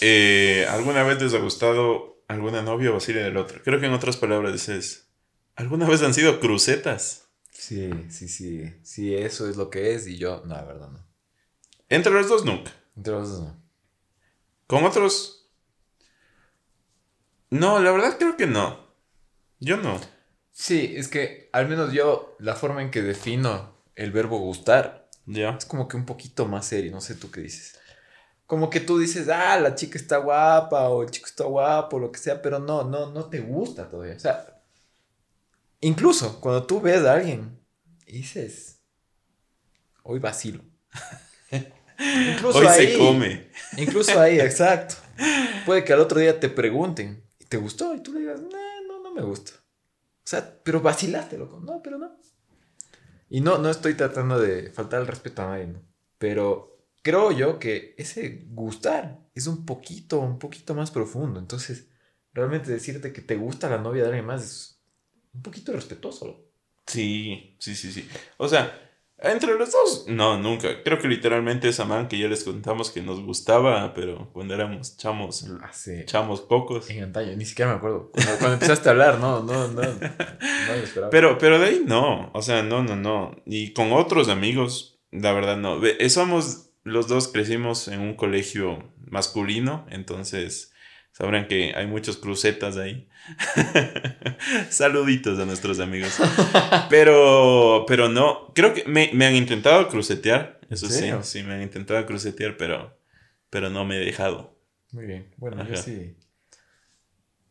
[0.00, 3.62] Eh, ¿Alguna vez les ha gustado alguna novia o así del otro?
[3.62, 5.08] Creo que en otras palabras es...
[5.54, 7.28] ¿Alguna vez han sido crucetas?
[7.50, 8.74] Sí, sí, sí.
[8.82, 11.06] Sí, eso es lo que es y yo, no, la verdad no.
[11.88, 12.72] Entre los dos nunca.
[12.96, 13.62] Entre los dos no.
[14.66, 15.50] Con otros...
[17.50, 18.92] No, la verdad creo que no.
[19.60, 20.00] Yo no.
[20.52, 25.64] Sí, es que al menos yo, la forma en que defino el verbo gustar es
[25.66, 27.78] como que un poquito más serio, no sé tú qué dices.
[28.46, 32.10] Como que tú dices, ah, la chica está guapa o el chico está guapo, lo
[32.10, 34.16] que sea, pero no, no, no te gusta todavía.
[34.16, 34.62] O sea,
[35.80, 37.58] incluso cuando tú ves a alguien
[38.06, 38.80] y dices,
[40.02, 40.62] hoy vacilo.
[41.98, 43.50] incluso Hoy ahí, se come.
[43.76, 44.96] Incluso ahí, exacto.
[45.64, 47.94] Puede que al otro día te pregunten, ¿te gustó?
[47.94, 48.48] Y tú le digas, no,
[48.88, 49.52] no, no me gusta.
[50.32, 51.60] Sea, pero vacilaste, loco.
[51.60, 52.16] No, pero no.
[53.28, 55.82] Y no, no estoy tratando de faltar el respeto a nadie, ¿no?
[56.16, 61.38] Pero creo yo que ese gustar es un poquito, un poquito más profundo.
[61.38, 61.90] Entonces,
[62.32, 64.82] realmente decirte que te gusta la novia de alguien más es
[65.34, 66.46] un poquito respetuoso.
[66.86, 68.08] Sí, sí, sí, sí.
[68.38, 68.72] O sea,
[69.22, 70.82] entre los dos, no, nunca.
[70.82, 74.96] Creo que literalmente esa man que ya les contamos que nos gustaba, pero cuando éramos
[74.96, 76.04] chamos, Hace...
[76.04, 76.88] chamos pocos.
[76.90, 78.10] En antaño, ni siquiera me acuerdo.
[78.12, 79.82] Cuando, cuando empezaste a hablar, no, no, no.
[79.82, 81.10] No lo esperaba.
[81.10, 83.36] Pero, pero de ahí no, o sea, no, no, no.
[83.46, 85.84] Y con otros amigos, la verdad no.
[85.84, 90.71] Eh, Somos, los dos crecimos en un colegio masculino, entonces
[91.12, 93.08] sabrán que hay muchos crucetas ahí.
[94.70, 96.18] Saluditos a nuestros amigos.
[96.90, 101.54] Pero, pero no, creo que me, me han intentado crucetear, eso ¿En sí, sí, me
[101.54, 102.98] han intentado crucetear, pero,
[103.48, 104.58] pero no me he dejado.
[104.90, 105.32] Muy bien.
[105.38, 106.16] Bueno, yo sí.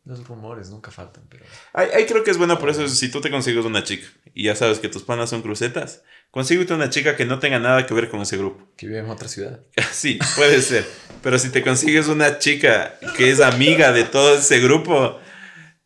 [0.04, 1.44] Los rumores nunca faltan, pero.
[1.72, 4.44] Ahí, ahí creo que es bueno por eso, si tú te consigues una chica y
[4.44, 7.94] ya sabes que tus panas son crucetas, consíguete una chica que no tenga nada que
[7.94, 8.68] ver con ese grupo.
[8.76, 9.60] Que vive en otra ciudad.
[9.92, 10.84] Sí, puede ser.
[11.22, 15.20] Pero si te consigues una chica que es amiga de todo ese grupo,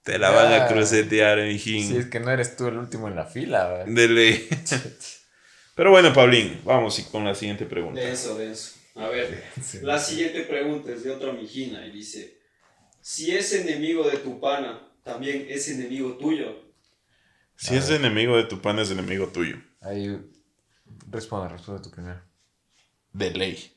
[0.03, 0.69] te la van a Ah.
[0.69, 1.89] crucetear, mijín.
[1.89, 3.87] Si es que no eres tú el último en la fila, ¿verdad?
[3.87, 4.49] De ley.
[5.75, 8.01] Pero bueno, Paulín, vamos con la siguiente pregunta.
[8.01, 8.73] Denso, denso.
[8.95, 9.81] A ver, Sí.
[9.83, 12.39] la siguiente pregunta es de otra mijina y dice:
[13.03, 16.65] Si es enemigo de tu pana, también es enemigo tuyo.
[17.57, 19.57] Si es enemigo de tu pan, es enemigo tuyo.
[19.83, 20.19] Ahí.
[21.11, 22.21] Responde, responde tú primero.
[23.13, 23.76] De ley.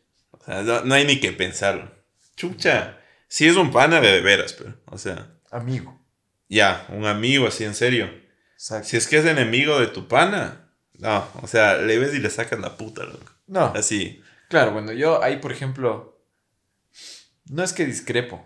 [0.49, 1.91] Sea, no, no hay ni que pensarlo.
[2.35, 2.97] Chucha.
[3.27, 4.75] Si es un pana de, de veras, pero.
[4.85, 5.99] O sea, Amigo.
[6.47, 8.09] ya, un amigo así en serio.
[8.53, 8.87] Exacto.
[8.87, 11.27] Si es que es enemigo de tu pana, no.
[11.41, 13.31] O sea, le ves y le sacas la puta, loco.
[13.47, 13.65] No.
[13.75, 14.21] Así.
[14.49, 16.19] Claro, bueno, yo ahí, por ejemplo,
[17.45, 18.43] no es que discrepo,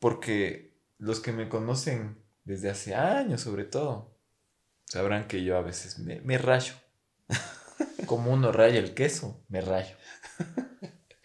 [0.00, 4.18] porque los que me conocen desde hace años, sobre todo,
[4.86, 6.74] sabrán que yo a veces me, me rayo.
[8.06, 9.96] Como uno raya el queso, me rayo.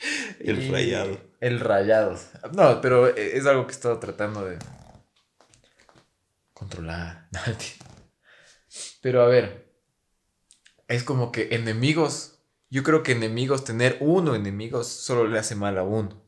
[0.39, 1.20] El rayado.
[1.39, 2.20] El rayado.
[2.54, 4.58] No, pero es algo que he estado tratando de
[6.54, 7.30] controlar.
[9.02, 9.72] Pero a ver,
[10.88, 12.39] es como que enemigos.
[12.70, 16.24] Yo creo que enemigos, tener uno enemigos, solo le hace mal a uno.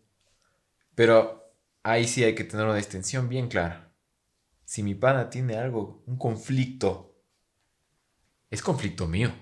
[0.94, 3.96] Pero ahí sí hay que tener una distinción bien clara.
[4.64, 7.16] Si mi pana tiene algo, un conflicto,
[8.50, 9.34] es conflicto mío.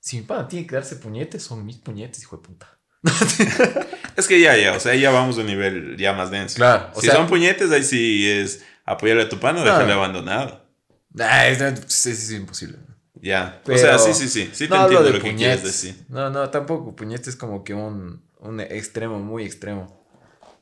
[0.00, 2.81] Si mi pana tiene que darse puñetes, son mis puñetes, hijo de puta.
[4.16, 6.56] Es que ya, ya, o sea, ya vamos a un nivel ya más denso.
[6.56, 9.70] Claro, o si sea- son puñetes, ahí sí es apoyarle a tu pana o No.
[9.70, 10.66] dejarle abandonado.
[11.14, 12.76] Nah, es, es- es- es imposible.
[13.14, 13.60] Ya.
[13.64, 14.50] Pero- o sea, sí, sí, sí.
[14.52, 15.96] Sí te no entiendo lo que quieres decir.
[16.08, 16.94] No, no, tampoco.
[16.94, 20.04] Puñetes es como que un, un extremo, muy extremo.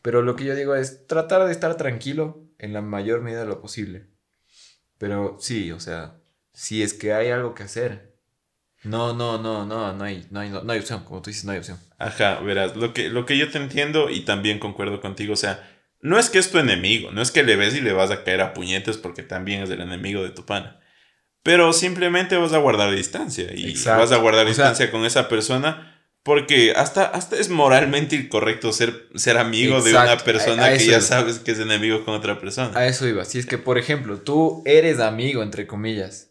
[0.03, 3.47] Pero lo que yo digo es tratar de estar tranquilo en la mayor medida de
[3.47, 4.07] lo posible.
[4.99, 6.15] Pero sí, o sea,
[6.53, 8.10] si es que hay algo que hacer.
[8.83, 11.05] No, no, no, no, no hay, no hay, no, hay opción.
[11.05, 11.79] Como tú dices, no hay opción.
[11.99, 15.69] Ajá, verás, lo que, lo que yo te entiendo y también concuerdo contigo, o sea,
[16.01, 18.25] no es que es tu enemigo, no es que le ves y le vas a
[18.25, 20.81] caer a puñetes porque también es el enemigo de tu pana.
[21.43, 24.01] Pero simplemente vas a guardar distancia y Exacto.
[24.01, 25.87] vas a guardar O sea- distancia con esa persona
[26.23, 30.77] porque hasta, hasta es moralmente incorrecto ser, ser amigo de una Exacto, persona a- a
[30.77, 31.07] que ya es.
[31.07, 32.79] sabes que es enemigo con otra persona.
[32.79, 33.25] A eso iba.
[33.25, 36.30] Si es que, por ejemplo, tú eres amigo, entre comillas,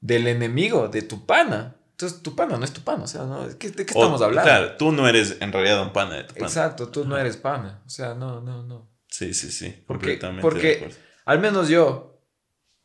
[0.00, 1.76] del enemigo de tu pana.
[1.92, 3.04] Entonces, tu pana no es tu pana.
[3.04, 3.48] O sea, ¿no?
[3.48, 4.48] ¿de qué, de qué O, estamos hablando?
[4.50, 6.46] Claro, tú no eres en realidad un pana de tu pana.
[6.46, 7.82] Exacto, tú no eres pana.
[7.86, 8.90] O sea, no, no, no.
[9.08, 10.96] Sí, sí, sí, Porque- completamente porque- de acuerdo.
[11.24, 12.20] Al menos yo,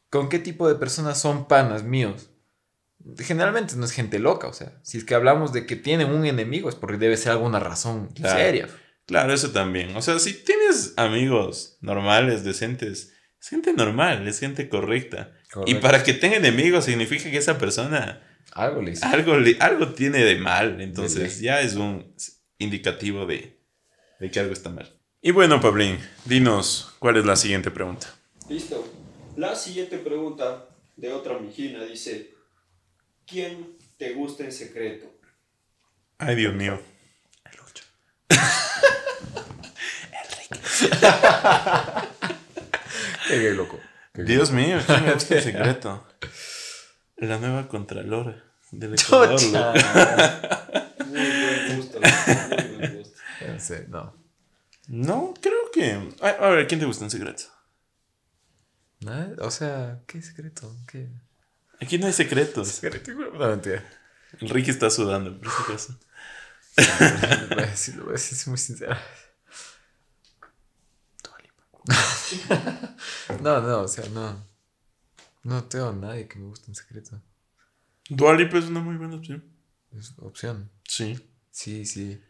[0.10, 2.30] ¿con qué tipo de personas son panas míos?
[3.18, 6.26] Generalmente no es gente loca, o sea, si es que hablamos de que tienen un
[6.26, 8.38] enemigo es porque debe ser alguna razón Claro.
[8.40, 8.70] seria.
[9.08, 9.96] Claro, eso también.
[9.96, 15.32] O sea, si tienes amigos normales, decentes, es gente normal, es gente correcta.
[15.66, 18.22] Y para que tenga enemigos significa que esa persona
[18.54, 19.06] Algo le hizo.
[19.06, 20.80] algo, le- algo tiene de mal.
[20.80, 22.14] Entonces ya es un
[22.60, 23.58] indicativo de,
[24.20, 24.96] de que algo está mal.
[25.22, 28.08] Y bueno, Pablín, dinos cuál es la siguiente pregunta.
[28.50, 28.88] Listo.
[29.38, 32.30] La siguiente pregunta de otra mijina dice:
[33.26, 35.12] ¿Quién te gusta en secreto?
[36.20, 36.80] Ay, Dios mío.
[43.32, 43.80] Qué gay, loco.
[44.14, 44.36] Qué gay.
[44.36, 46.06] Dios mío, ¿quién me gusta en secreto?
[47.16, 49.40] La nueva Contralora del Ecuador.
[49.40, 49.74] Chocha.
[49.74, 51.06] loco.
[51.06, 53.18] Muy buen gusto, muy buen gusto.
[53.88, 54.16] No no.
[54.88, 56.14] No, creo que.
[56.22, 57.44] A, a ver, ¿quién te gusta en secreto?
[59.00, 60.76] Nada, O sea, ¿qué secreto?
[60.88, 61.08] ¿Qué
[61.80, 62.68] Aquí no hay secretos.
[62.82, 63.14] secreto?
[63.14, 63.82] No, mentira.
[64.42, 66.00] El Ricky está sudando, por si acaso.
[67.50, 69.02] Lo voy a decir, lo voy a decir, soy muy sincera.
[73.42, 74.46] No, no, o sea, no.
[75.44, 77.22] No tengo a nadie que me guste en secreto.
[78.10, 79.44] Dualipa es una muy buena opción.
[79.92, 80.70] Es opción.
[80.84, 81.18] Sí.
[81.50, 82.22] Sí, sí.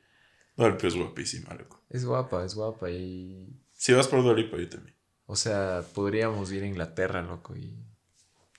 [0.56, 1.82] Dualipa es guapísima, loco.
[1.90, 3.60] Es guapa, es guapa y...
[3.74, 4.96] Si vas por Dualipa, yo también.
[5.26, 7.76] O sea, podríamos ir a Inglaterra, loco, y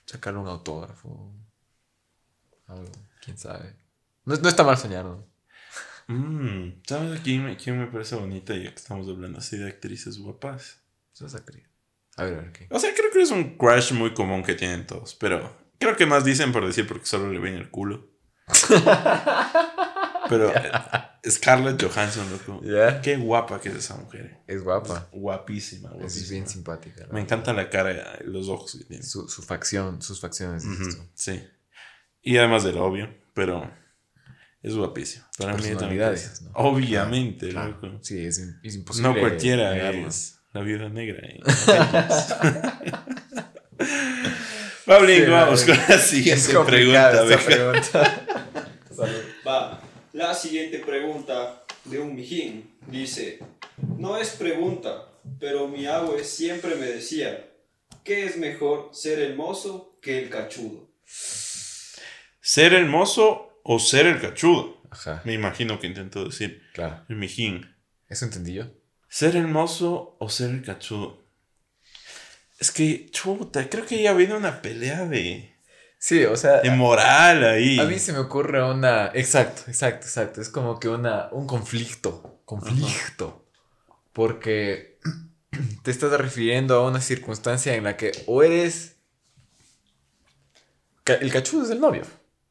[0.05, 1.33] sacarle un autógrafo.
[2.67, 2.91] Algo,
[3.23, 3.75] quién sabe.
[4.25, 5.25] No, no está mal soñar, ¿no?
[6.07, 10.17] Mm, ¿Sabes quién me, quién me parece bonita ya que estamos hablando así de actrices
[10.17, 10.82] guapas?
[11.13, 11.35] Eso es.
[11.35, 12.67] A ver, a ver, ¿qué?
[12.69, 16.05] O sea, creo que es un crush muy común que tienen todos, pero creo que
[16.05, 18.09] más dicen por decir porque solo le ven el culo.
[20.29, 20.71] Pero eh,
[21.29, 22.61] Scarlett Johansson, loco.
[22.63, 23.01] ¿Ya?
[23.01, 24.39] Qué guapa que es esa mujer.
[24.47, 25.09] Es guapa.
[25.11, 26.29] Guapísima, Es guapísima.
[26.31, 27.07] bien simpática.
[27.11, 29.03] Me encanta la cara, los ojos que tiene.
[29.03, 30.63] Su, su facción, sus facciones.
[31.13, 31.43] Sí.
[32.21, 33.69] Y además del obvio, pero
[34.61, 35.25] es guapísimo.
[35.37, 36.51] Para mí también es- ¿no?
[36.53, 37.77] Obviamente, Claro.
[37.81, 37.99] loco.
[38.01, 39.09] Sí, es, es imposible.
[39.09, 41.19] No cualquiera es la viuda negra.
[41.27, 41.39] ¿eh?
[44.85, 47.25] Pablín, Sí, vamos no, con la siguiente pregunta.
[47.45, 48.25] pregunta.
[49.47, 49.81] Va,
[50.13, 53.39] la siguiente pregunta de un mijín dice,
[53.97, 57.49] no es pregunta, pero mi abue siempre me decía,
[58.03, 60.89] ¿qué es mejor ser el mozo que el cachudo?
[61.05, 64.81] ¿Ser el mozo o ser el cachudo?
[64.91, 67.03] Ajá, Me imagino que intentó decir claro.
[67.09, 67.75] el mijín.
[68.09, 68.65] ¿Eso entendí yo?
[69.13, 71.21] ¿Ser el mozo o ser cachudo?
[72.57, 75.55] Es que, chuta, creo que ya viene una pelea de,
[75.99, 77.79] Sí, o sea, de moral ahí.
[77.79, 79.11] a mí se me ocurre una...
[79.13, 80.41] Exacto, exacto, exacto.
[80.41, 82.41] Es como que una, un conflicto.
[82.43, 83.45] Conflicto.
[84.13, 84.97] Porque
[85.83, 88.95] te estás refiriendo a una circunstancia en la que o eres...
[91.05, 92.01] El cachudo es el novio,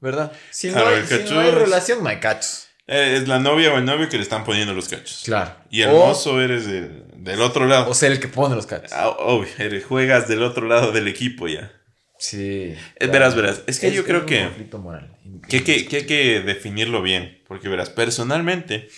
[0.01, 0.31] ¿verdad?
[0.51, 2.69] Si no, hay, el si no cachudo hay es- relación, no hay cachos.
[2.87, 5.23] Eh, Es la novia o el novio que le están poniendo los cachos.
[5.25, 5.55] Claro.
[5.71, 7.89] Y el o, mozo eres del, del otro lado.
[7.91, 8.93] o ser el que pone los cachos.
[8.93, 11.73] Ah, obvio, eres- juegas del otro lado del equipo ya.
[12.19, 12.75] Sí.
[12.97, 13.63] Es verás, verás.
[13.67, 15.17] Es que yo creo un que- conflicto moral.
[15.49, 17.43] Que, que, que hay que definirlo bien.
[17.49, 18.89] Porque verás, personalmente,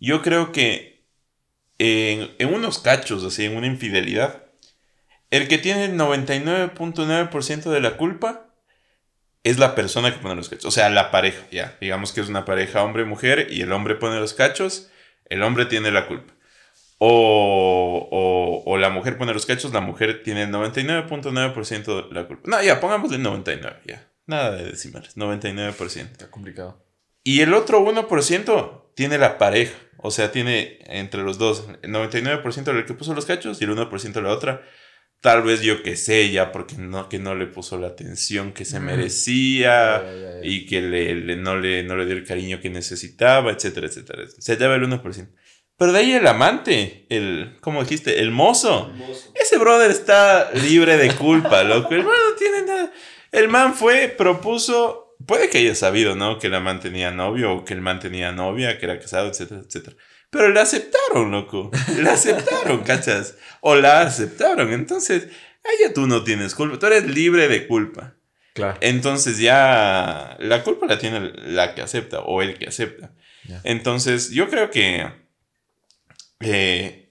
[0.00, 1.04] yo creo que
[1.78, 4.44] en, en unos cachos, así, en una infidelidad,
[5.30, 8.51] el que tiene el 99.9% de la culpa
[9.44, 10.64] es la persona que pone los cachos.
[10.66, 11.76] O sea, la pareja, ya.
[11.80, 14.90] Digamos que es una pareja hombre-mujer y el hombre pone los cachos,
[15.26, 16.34] el hombre tiene la culpa.
[16.98, 22.26] O, o, o la mujer pone los cachos, la mujer tiene el 99.9% de la
[22.28, 22.42] culpa.
[22.48, 24.08] No, ya, pongámosle 99, ya.
[24.26, 26.12] Nada de decimales, 99%.
[26.12, 26.84] Está complicado.
[27.24, 29.76] Y el otro 1% tiene la pareja.
[29.98, 33.70] O sea, tiene entre los dos el 99% del que puso los cachos y el
[33.76, 34.62] 1% la otra.
[35.22, 38.64] Tal vez yo que sé ya porque no, que no le puso la atención que
[38.64, 40.02] se merecía
[40.42, 44.24] y que le, le- no, le, no le dio el cariño que necesitaba, etcétera, etcétera.
[44.38, 45.28] Se lleva el 1%.
[45.78, 48.20] Pero de ahí el amante, el, ¿cómo dijiste?
[48.20, 48.90] El mozo.
[48.96, 49.32] Mozo.
[49.40, 51.94] Ese brother está libre de culpa, loco.
[51.94, 52.92] El man no tiene nada.
[53.30, 55.14] El man fue, propuso.
[55.24, 56.38] Puede que haya sabido, ¿no?
[56.40, 59.62] Que el man tenía novio o que el man tenía novia, que era casado, etcétera,
[59.64, 59.96] etcétera.
[60.32, 61.70] Pero le aceptaron, loco.
[61.94, 63.36] Le aceptaron, ¿cachas?
[63.60, 64.72] O la aceptaron.
[64.72, 65.28] Entonces,
[65.78, 66.78] ya tú no tienes culpa.
[66.78, 68.14] Tú eres libre de culpa.
[68.54, 68.78] Claro.
[68.80, 73.12] Entonces ya la culpa la tiene la que acepta o el que acepta.
[73.62, 75.06] Entonces yo creo que
[76.40, 77.10] eh,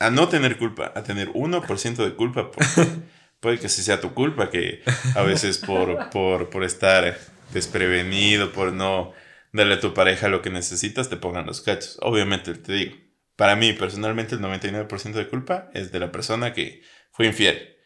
[0.00, 2.90] a no tener culpa, a tener 1% de culpa, porque
[3.40, 4.82] puede que sí sea tu culpa, que
[5.14, 7.16] a veces por, por, por estar
[7.52, 9.12] desprevenido, por no
[9.52, 11.98] darle a tu pareja lo que necesitas, te pongan los cachos.
[12.02, 12.96] Obviamente, te digo,
[13.36, 16.82] para mí personalmente el 99% de culpa es de la persona que
[17.12, 17.76] fue infiel.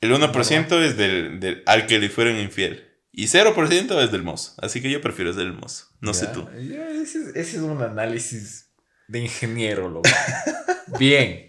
[0.00, 2.90] El 1% es del, del- al que le fueron infiel.
[3.12, 4.54] Y 0% es del mozo.
[4.58, 5.86] Así que yo prefiero ser el mozo.
[6.00, 6.48] No sé tú.
[6.68, 8.72] ya, ese, es, ese es un análisis
[9.08, 10.10] de ingeniero, loco.
[10.98, 11.46] Bien.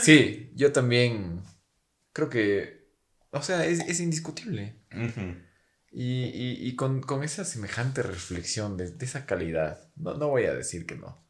[0.00, 1.42] Sí, yo también
[2.12, 2.86] creo que,
[3.30, 4.76] o sea, es, es indiscutible.
[4.92, 5.36] Ujú.
[6.00, 10.44] Y, y- y con, con esa semejante reflexión de, de esa calidad, no, no voy
[10.44, 11.24] a decir que no.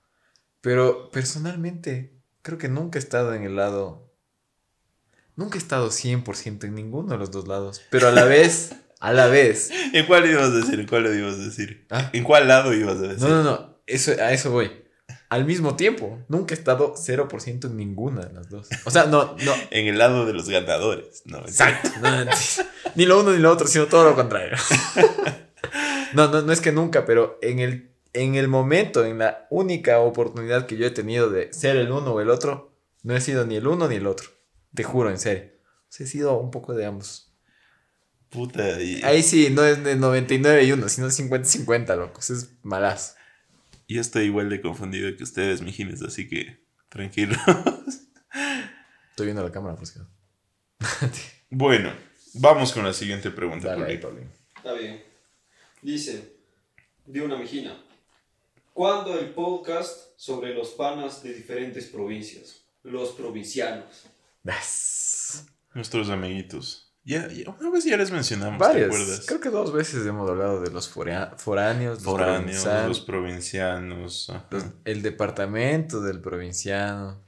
[0.61, 4.13] Pero personalmente, creo que nunca he estado en el lado...
[5.37, 7.81] Nunca he estado 100% en ninguno de los dos lados.
[7.91, 9.71] Pero a la vez, a la vez.
[9.95, 10.81] ¿En cuál ibas a decir?
[10.81, 11.87] ¿En cuál le ibas a decir?
[11.89, 12.11] Ah.
[12.13, 13.21] ¿En cuál lado ibas a decir?
[13.27, 13.79] No, no, no.
[13.87, 14.71] Eso, a eso voy.
[15.29, 18.69] Al mismo tiempo, nunca he estado 0% en ninguna de las dos.
[18.85, 19.55] O sea, no, no.
[19.71, 21.23] En el lado de los ganadores.
[21.27, 21.91] No, Exacto.
[22.01, 22.31] no, no,
[22.95, 24.57] ni lo uno ni lo otro, sino todo lo contrario.
[26.15, 29.99] No, no, no es que nunca, pero en el, en el momento, en la única
[29.99, 33.45] oportunidad que yo he tenido de ser el uno o el otro, no he sido
[33.45, 34.31] ni el uno ni el otro.
[34.75, 35.51] Te juro, en serio.
[35.55, 37.35] O sea, he sido un poco de ambos.
[38.31, 38.81] Puta.
[38.81, 42.31] Y, Ahí sí, no es de 99 y 1, sino 50-50, locos.
[42.31, 43.15] Es malazo.
[43.89, 47.35] Yo estoy igual de confundido que ustedes, mijines, así que tranquilo.
[49.11, 49.99] Estoy viendo la cámara, pues.
[51.51, 51.91] bueno,
[52.35, 53.69] vamos con la siguiente pregunta.
[53.69, 53.95] Dale ahí.
[54.57, 55.03] Está bien.
[55.81, 56.37] Dice,
[57.07, 57.83] de una mijina.
[58.75, 62.63] ¿Cuándo el podcast sobre los panas de diferentes provincias?
[62.83, 64.05] Los provincianos.
[65.73, 66.88] Nuestros amiguitos.
[67.09, 69.25] Ya, ya, una vez ya les mencionamos, ¿te acuerdas?
[69.27, 74.33] Creo que dos veces hemos hablado de los foráneos, los Foráneos, provenzanos, los provincianos.
[74.51, 77.27] los- el departamento del provinciano.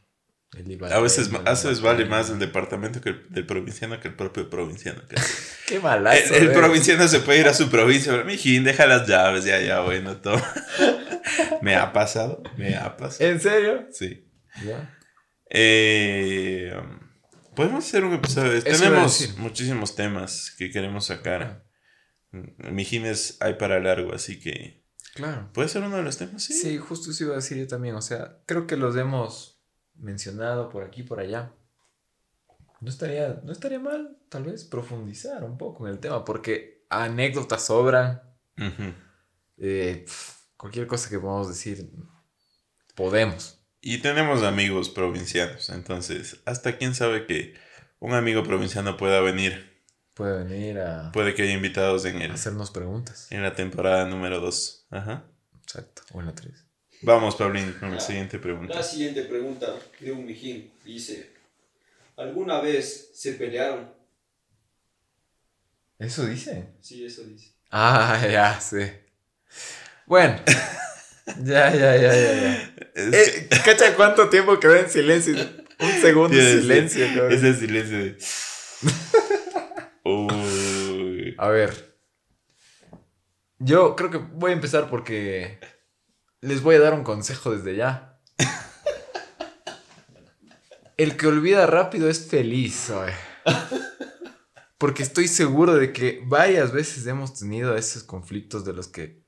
[0.55, 3.99] El A veces, al- a veces al- vale más el departamento que el, del provinciano
[4.01, 5.01] que el propio provinciano.
[5.69, 6.35] Qué El, malazo.
[6.35, 6.53] el eh.
[6.53, 10.17] provinciano se puede ir a su provincia, pero mijín, deja las llaves, ya, ya, bueno,
[10.19, 10.43] toma.
[11.63, 13.31] me ha pasado, me ha pasado.
[13.31, 13.87] ¿En serio?
[13.93, 14.29] Sí.
[14.67, 14.95] Ya.
[15.49, 16.75] Eh,
[17.55, 18.53] podemos hacer un episodio.
[18.53, 21.67] Eso Tenemos muchísimos temas que queremos sacar.
[22.31, 24.85] Mijines hay para largo, así que
[25.15, 25.51] Claro.
[25.53, 26.53] puede ser uno de los temas, sí.
[26.55, 27.95] Sí, justo eso iba a decir yo también.
[27.97, 29.61] O sea, creo que los hemos
[29.95, 31.53] mencionado por aquí, por allá.
[32.81, 37.67] No estaría, no estaría mal, tal vez, profundizar un poco en el tema, porque anécdotas
[37.67, 38.23] sobran.
[38.57, 38.93] Ujú.
[39.59, 41.91] eh, pf, cualquier cosa que podamos decir,
[42.95, 43.60] podemos.
[43.83, 47.55] Y tenemos amigos provincianos, entonces, hasta quién sabe que
[47.99, 49.71] un amigo provinciano pueda venir.
[50.15, 53.29] Puede venir a Puede que haya invitados en, el, hacernos preguntas.
[53.31, 54.87] en la temporada número 2.
[54.91, 55.25] Ajá.
[55.63, 56.03] Exacto.
[56.13, 56.53] O en la 3.
[57.03, 58.75] Vamos, Pablín, con la siguiente pregunta.
[58.75, 61.33] La siguiente pregunta de un mijín dice:
[62.17, 63.91] ¿Alguna vez se pelearon?
[65.99, 66.69] ¿Eso dice?
[66.81, 67.53] Sí, eso dice.
[67.71, 69.05] Ah, ya sé.
[70.07, 70.39] Bueno.
[71.45, 72.75] ya, ya, ya, ya, ya.
[72.95, 75.35] Eh, ¿Cacha cuánto tiempo quedó en silencio?
[75.81, 77.33] Un segundo de silencio, cabrón.
[77.33, 78.19] Ese silencio de...
[80.05, 81.35] Uy.
[81.39, 81.97] A ver.
[83.59, 85.59] Yo creo que voy a empezar porque
[86.41, 88.19] les voy a dar un consejo desde ya.
[90.97, 93.15] El que olvida rápido es feliz, oye.
[94.77, 99.20] Porque estoy seguro de que varias veces hemos tenido esos conflictos de los que...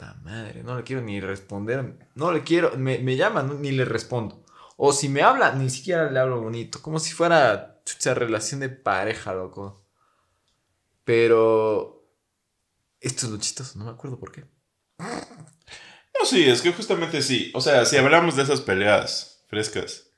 [0.00, 0.62] ¡Ta madre!
[0.62, 2.08] No le quiero ni responder.
[2.14, 2.74] No le quiero...
[2.78, 3.54] Me, me llaman, ¿no?
[3.54, 4.42] ni le respondo.
[4.78, 6.80] O si me habla, ni siquiera le hablo bonito.
[6.80, 7.82] Como si fuera
[8.14, 9.86] relación de pareja, loco.
[11.04, 12.02] Pero...
[12.98, 14.46] Esto es lo chistoso, no me acuerdo por qué.
[14.98, 17.52] No, sí, es que justamente sí.
[17.54, 20.12] O sea, si hablamos de esas peleas frescas,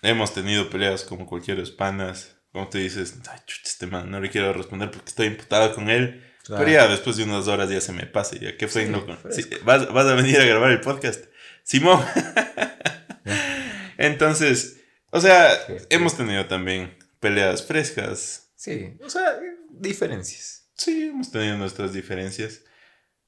[0.00, 2.36] hemos tenido peleas como cualquier panas.
[2.52, 5.90] Como te dices, ay, chucha, este man, no le quiero responder porque estoy imputado con
[5.90, 6.24] él.
[6.50, 6.64] Claro.
[6.64, 8.36] Pero ya después de unas horas ya se me pasa.
[8.36, 9.16] Ya, ¿qué fue, Sí, loco?
[9.30, 11.26] Sí, ¿vas, vas a venir a grabar el podcast.
[11.62, 12.04] Simón.
[13.98, 14.80] Entonces,
[15.10, 18.50] o sea, Sí, hemos tenido también peleas frescas.
[18.56, 19.38] Sí, o sea,
[19.70, 20.68] diferencias.
[20.76, 22.62] Sí, hemos tenido nuestras diferencias.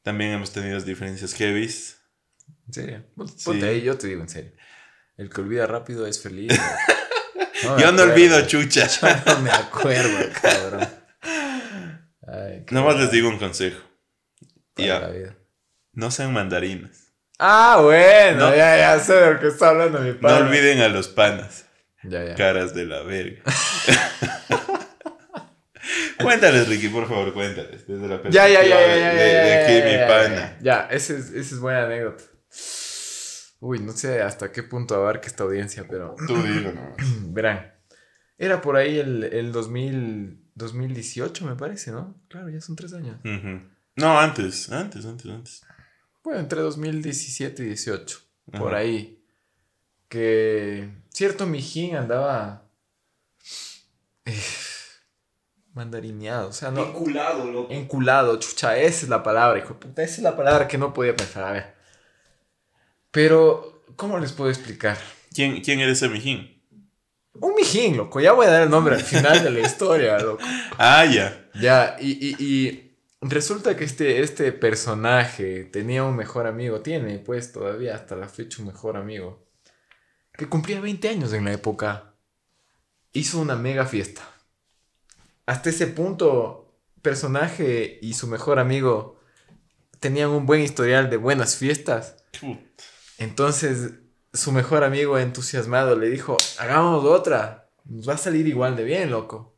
[0.02, 1.98] También hemos tenido diferencias heavies.
[2.66, 3.04] En serio.
[3.44, 4.52] Ponte ahí, yo te digo en serio.
[5.16, 6.52] El que olvida rápido es feliz.
[7.64, 8.12] No Yo no acuerdo.
[8.14, 8.88] olvido, chucha.
[9.24, 10.88] No me acuerdo, cabrón.
[12.32, 13.80] Ay, qué Nomás les digo un consejo.
[14.74, 15.36] para Ya, la vida.
[15.92, 17.12] no sean mandarinas.
[17.38, 18.56] Ah, bueno, No.
[18.56, 20.44] ya, ya sé de lo que está hablando mi No padre.
[20.44, 21.66] olviden a los panas.
[22.04, 22.34] Ya, ya.
[22.34, 23.42] Caras de la verga.
[26.22, 27.86] cuéntales, Ricky, por favor, cuéntales.
[27.86, 30.08] Desde la Ya, ya, ya, ya, perspectiva ya, de, ya, de- de ya, aquí, mi
[30.08, 30.58] pana.
[30.62, 32.24] Ya, esa es, esa es buena anécdota.
[33.60, 36.96] Uy, no sé hasta qué punto abarca esta audiencia, pero Tú dilo nomás.
[37.32, 37.72] verán.
[38.38, 42.14] Era por ahí el, el 2000, 2018, me parece, ¿no?
[42.28, 43.16] Claro, ya son tres años.
[43.96, 45.62] No, antes, antes, antes, antes.
[46.22, 48.18] Bueno, entre 2017 y 18,
[48.58, 49.18] por ahí.
[50.08, 52.68] Que cierto mijín andaba
[54.26, 54.38] eh,
[55.74, 57.72] mandarineado, o sea, no, Vinculado, loco.
[57.72, 60.92] enculado, chucha, esa es la palabra, hijo de puta, esa es la palabra que no
[60.92, 61.74] podía pensar, a ver.
[63.10, 64.98] Pero, ¿cómo les puedo explicar?
[65.34, 66.61] ¿Quién, quién era ese mijín?
[67.34, 70.42] Un mijín, loco, ya voy a dar el nombre al final de la historia, loco.
[70.78, 71.48] Ah, ya.
[71.54, 77.52] Ya, y, y, y resulta que este, este personaje tenía un mejor amigo, tiene pues
[77.52, 79.46] todavía hasta la fecha un mejor amigo,
[80.34, 82.14] que cumplía 20 años en la época.
[83.12, 84.22] Hizo una mega fiesta.
[85.46, 89.20] Hasta ese punto, personaje y su mejor amigo
[90.00, 92.24] tenían un buen historial de buenas fiestas.
[93.18, 93.92] Entonces,
[94.32, 99.10] su mejor amigo entusiasmado le dijo, hagamos otra, nos va a salir igual de bien,
[99.10, 99.56] loco.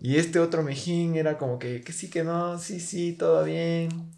[0.00, 4.12] Y este otro mejín era como que, que sí, que no, sí, sí, todo bien.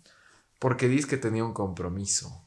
[0.59, 2.46] Porque dice que tenía un compromiso.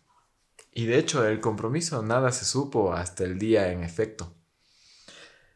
[0.72, 4.36] Y de hecho, el compromiso nada se supo hasta el día en efecto.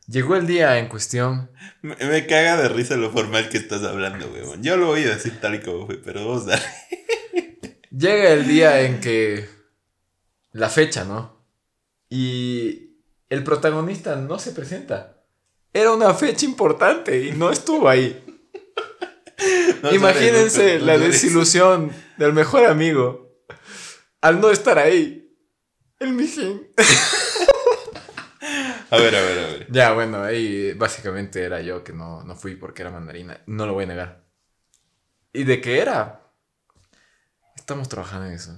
[0.07, 1.51] Llegó el día en cuestión.
[1.81, 4.63] Me, me caga de risa lo formal que estás hablando, weón.
[4.63, 6.63] Yo lo voy a decir tal y como fue, pero vos dale.
[7.91, 9.49] Llega el día en que...
[10.53, 11.36] La fecha, ¿no?
[12.09, 15.23] Y el protagonista no se presenta.
[15.73, 18.23] Era una fecha importante y no estuvo ahí.
[19.83, 23.37] No Imagínense no la desilusión del mejor amigo
[24.19, 25.31] al no estar ahí.
[25.99, 26.67] El mijín.
[28.89, 29.67] A ver, a ver, a ver.
[29.69, 33.41] Ya, bueno, ahí básicamente era yo que no, no fui porque era mandarina.
[33.45, 34.25] No lo voy a negar.
[35.33, 36.31] ¿Y de qué era?
[37.57, 38.53] Estamos trabajando en eso.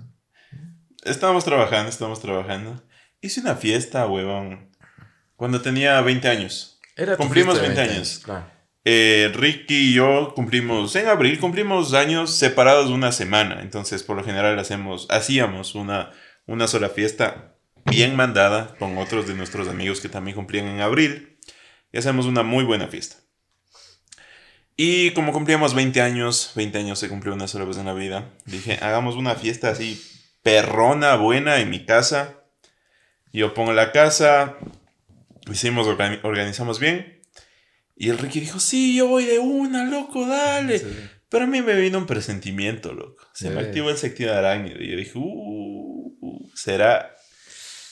[1.04, 2.84] Estamos trabajando, estamos trabajando.
[3.22, 4.70] Hice una fiesta, huevón,
[5.36, 6.80] cuando tenía 20 años.
[6.96, 8.22] Era Cumplimos fiesta de 20 años.
[8.24, 8.60] Claro.
[8.86, 13.62] Eh, Ricky y yo cumplimos, en abril cumplimos años separados de una semana.
[13.62, 16.12] Entonces, por lo general, hacemos, hacíamos una,
[16.46, 17.56] una sola fiesta
[17.86, 21.40] bien mandada con otros de nuestros amigos que también cumplían en abril.
[21.92, 23.18] Y hacemos una muy buena fiesta.
[24.82, 28.30] Y como cumplíamos 20 años, 20 años se cumplió una sola vez en la vida,
[28.46, 30.02] dije, hagamos una fiesta así
[30.42, 32.39] perrona, buena en mi casa.
[33.34, 34.58] Yo pongo la casa,
[35.52, 37.22] hicimos, organi- organizamos bien.
[37.96, 40.80] Y el Ricky dijo, sí, yo voy de una, loco, dale.
[40.80, 40.88] Sí.
[41.30, 43.28] Pero a mí me vino un presentimiento, loco.
[43.34, 44.82] Se me activó el sentido de arácnido.
[44.82, 47.16] Y yo dije, uh, uh, será.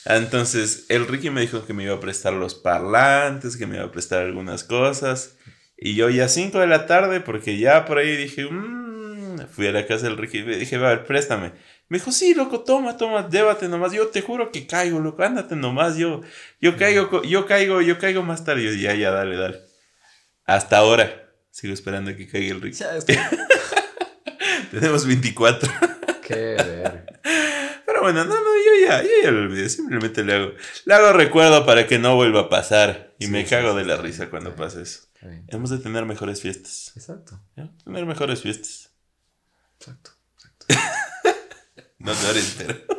[0.06, 3.86] Entonces, el Ricky me dijo que me iba a prestar los parlantes, que me iba
[3.86, 5.36] a prestar algunas cosas.
[5.78, 9.72] Y yo ya 5 de la tarde, porque ya por ahí dije, "Mm", fui a
[9.72, 11.52] la casa del Ricky y dije, a ver, préstame.
[11.90, 13.94] Me dijo, sí, loco, toma, toma, llévate nomás.
[13.94, 15.96] Yo te juro que caigo, loco, ándate nomás.
[15.98, 16.22] Yo,
[16.60, 18.64] yo caigo, yo caigo, yo caigo más tarde.
[18.64, 19.60] Yo, ya, ya, dale, dale.
[20.46, 21.24] Hasta ahora.
[21.50, 22.72] Sigo esperando a que caiga el que-
[24.72, 25.72] Tenemos 24.
[26.22, 27.06] Qué verga.
[27.86, 29.70] Pero bueno, no, no, yo ya, yo ya lo olvidé.
[29.70, 30.52] Simplemente le hago,
[30.86, 33.14] le hago recuerdo para que no vuelva a pasar.
[33.18, 34.56] Y Sí, me sí, cago sí, de la risa cuando sí.
[34.58, 35.04] pasa eso.
[35.48, 36.92] Hemos de tener mejores fiestas.
[36.96, 37.70] Exacto, ¿ya?
[37.86, 38.92] Tener mejores fiestas.
[39.80, 40.12] exacto.
[42.00, 42.76] No llores, pero.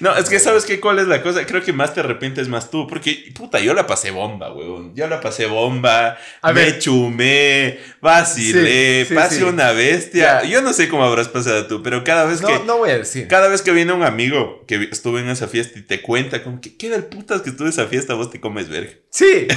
[0.00, 1.46] No, es que sabes qué, cuál es la cosa.
[1.46, 2.88] Creo que más te arrepientes más tú.
[2.88, 4.96] Porque, puta, yo la pasé bomba, weón.
[4.96, 6.18] Yo la pasé bomba.
[6.40, 6.78] A me ver.
[6.80, 9.42] chumé, vacilé, Sí, sí, pasé sí.
[9.44, 10.42] una bestia.
[10.42, 10.48] Ya.
[10.48, 12.52] Yo no sé cómo habrás pasado tú, pero cada vez que.
[12.52, 13.28] No, no voy a decir.
[13.28, 16.60] Cada vez que viene un amigo que estuvo en esa fiesta y te cuenta como
[16.60, 18.14] que, ¿qué del putas que estuve en esa fiesta?
[18.14, 18.92] Vos te comes verga.
[19.10, 19.46] Sí.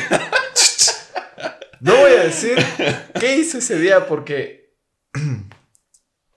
[1.82, 2.58] No voy a decir
[3.20, 4.74] qué hice ese día porque.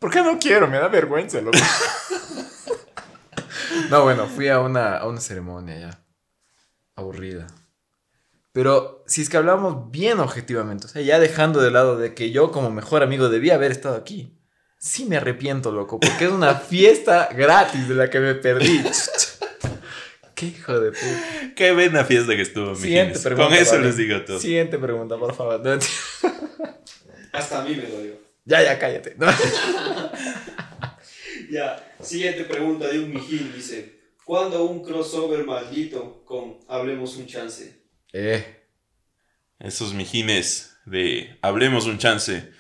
[0.01, 1.59] Porque no quiero, me da vergüenza, loco.
[3.91, 6.05] No, bueno, fui a una, a una ceremonia ya.
[6.95, 7.47] Aburrida.
[8.53, 12.31] Pero si es que hablamos bien objetivamente, o sea, ya dejando de lado de que
[12.33, 14.37] yo como mejor amigo debía haber estado aquí,
[14.79, 18.83] sí me arrepiento, loco, porque es una fiesta gratis de la que me perdí.
[20.35, 21.53] Qué hijo de puta.
[21.57, 23.49] Qué buena fiesta que estuvo, mi Siguiente pregunta.
[23.49, 23.87] Con eso Pablo.
[23.87, 24.39] les digo todo.
[24.41, 25.61] Siguiente pregunta, por favor.
[27.33, 28.15] Hasta a mí me dolió.
[28.45, 29.15] Ya, ya, cállate.
[29.19, 29.27] No.
[31.51, 37.83] Ya, siguiente pregunta de un mijín dice, ¿cuándo un crossover maldito con Hablemos un chance?
[38.13, 38.65] Eh,
[39.59, 42.53] Esos mijines de Hablemos un chance.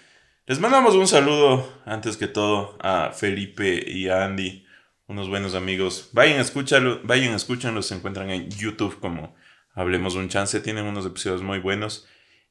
[0.46, 4.64] Les mandamos un saludo, antes que todo, a Felipe y a Andy,
[5.06, 6.08] unos buenos amigos.
[6.12, 9.34] Vayan a escúchalo, vayan a escucharlos, se encuentran en YouTube como
[9.74, 12.06] Hablemos un chance, tienen unos episodios muy buenos.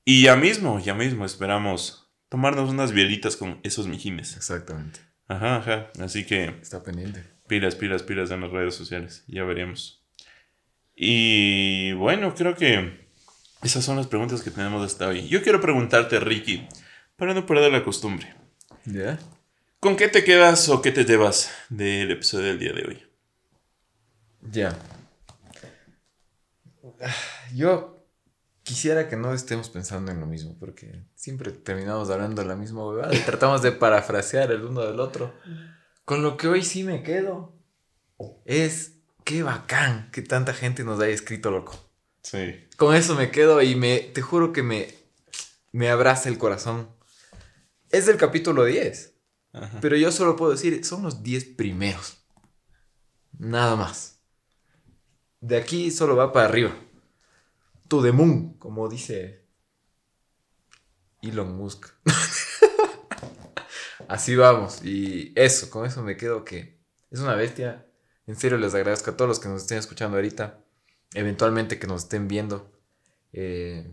[0.06, 4.38] Y ya mismo, ya mismo esperamos tomarnos unas bielitas con esos mijines.
[4.38, 5.07] exactamente.
[5.28, 5.92] Ajá, ajá.
[6.02, 7.24] Así que Está pendiente.
[7.48, 9.24] pilas, pilas, pilas en las redes sociales.
[9.28, 10.04] Ya veremos.
[10.96, 13.08] Y bueno, creo que
[13.62, 15.28] esas son las preguntas que tenemos hasta hoy.
[15.28, 16.68] Yo quiero preguntarte, Ricky,
[17.16, 18.34] para no perder la costumbre.
[18.86, 19.20] ¿Ya?
[19.80, 23.04] ¿Con qué te quedas o qué te llevas del episodio del día de hoy?
[24.50, 24.78] Ya.
[27.02, 27.14] Ah,
[27.54, 27.97] Yo
[28.68, 32.86] quisiera que no estemos pensando en lo mismo, porque siempre terminamos hablando de la misma
[32.86, 35.34] huevada y tratamos de parafrasear el uno del otro.
[36.04, 37.56] Con lo que hoy sí me quedo
[38.44, 41.80] es qué bacán que tanta gente nos haya escrito, loco.
[42.24, 42.68] Sí.
[42.76, 44.94] Con eso me quedo y me, te juro que me,
[45.72, 46.90] me abraza el corazón.
[47.90, 49.14] Es del capítulo 10,
[49.54, 49.80] Ajá.
[49.80, 52.18] pero yo solo puedo decir, son los 10 primeros.
[53.40, 54.20] Nada más.
[55.40, 56.76] De aquí solo va para arriba.
[57.88, 59.46] To the moon, como dice
[61.22, 61.88] Elon Musk.
[64.08, 64.84] Así vamos.
[64.84, 66.80] Y eso, con eso me quedo que
[67.12, 67.86] es una bestia.
[68.26, 70.64] En serio, les agradezco a todos los que nos estén escuchando ahorita.
[71.14, 72.72] Eventualmente que nos estén viendo.
[73.34, 73.90] Eh,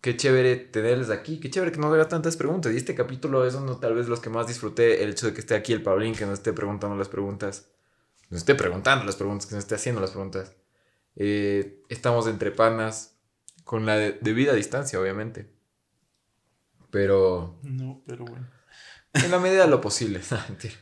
[0.00, 1.38] qué chévere tenerles aquí.
[1.38, 2.72] Qué chévere que nos haga tantas preguntas.
[2.72, 5.02] Y este capítulo es uno tal vez los que más disfruté.
[5.02, 7.68] El hecho de que esté aquí el Pablín, que nos esté preguntando las preguntas.
[8.30, 10.56] Nos esté preguntando las preguntas, que nos esté haciendo las preguntas.
[11.16, 13.11] Eh, estamos entre panas.
[13.64, 15.50] Con la de- debida distancia, obviamente.
[16.90, 18.48] Pero No, pero bueno.
[19.14, 20.20] en la medida de lo posible.
[20.48, 20.74] Mentira.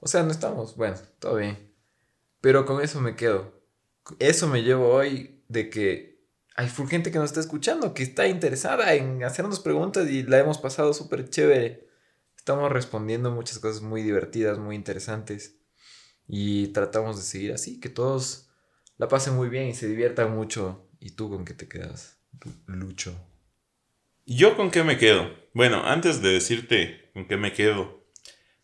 [0.00, 1.72] O sea, no estamos, bueno, todo bien.
[2.40, 3.62] Pero con eso me quedo.
[4.18, 8.26] Eso me llevo hoy de que hay full gente que nos está escuchando, que está
[8.26, 11.88] interesada en hacernos preguntas y la hemos pasado súper chévere.
[12.36, 15.56] Estamos respondiendo muchas cosas muy divertidas, muy interesantes.
[16.26, 18.50] Y tratamos de seguir así, que todos
[18.96, 20.88] la pasen muy bien y se diviertan mucho.
[21.04, 22.16] ¿Y tú con qué te quedas,
[22.66, 23.18] Lucho?
[24.24, 25.34] ¿Yo con qué me quedo?
[25.52, 28.06] Bueno, antes de decirte con qué me quedo,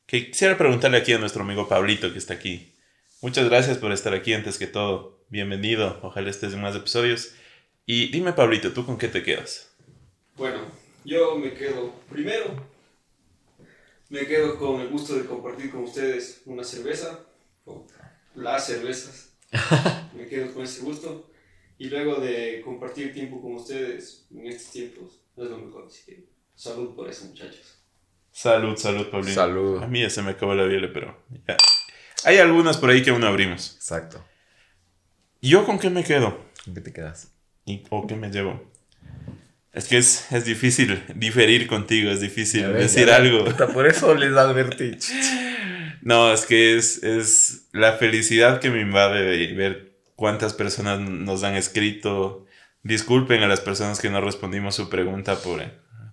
[0.06, 2.76] que quisiera preguntarle aquí a nuestro amigo Pablito que está aquí.
[3.22, 5.26] Muchas gracias por estar aquí antes que todo.
[5.30, 5.98] bienvenido.
[6.04, 7.34] Ojalá estés en más episodios.
[7.86, 9.74] Y dime, Pablito, ¿tú con qué te quedas?
[10.36, 10.60] Bueno,
[11.04, 12.54] yo me quedo primero.
[14.10, 17.18] Me quedo con el gusto de compartir con ustedes una cerveza,
[17.64, 17.84] o
[18.36, 19.32] las cervezas.
[20.16, 21.28] me quedo con ese gusto.
[21.78, 25.86] Y luego de compartir tiempo con ustedes en estos tiempos, no es lo mejor.
[25.86, 26.24] Así que
[26.54, 27.78] salud por eso, muchachos.
[28.32, 29.34] Salud, salud, Pablito.
[29.34, 29.82] Salud.
[29.82, 31.16] A mí ya se me acabó la biela, pero
[31.46, 31.56] ya.
[32.24, 33.74] Hay algunas por ahí que aún no abrimos.
[33.76, 34.24] Exacto.
[35.40, 36.38] ¿Yo con qué me quedo?
[36.64, 37.32] ¿Con qué te quedas?
[37.64, 38.60] ¿Y, ¿O qué me llevo?
[39.72, 43.44] Es que es, es difícil diferir contigo, es difícil decir ya algo.
[43.44, 44.96] Puta, Por eso les advertí.
[46.00, 49.87] No, es que es, es la felicidad que me invade de ver
[50.18, 52.44] cuántas personas nos han escrito.
[52.82, 55.62] Disculpen a las personas que no respondimos su pregunta por,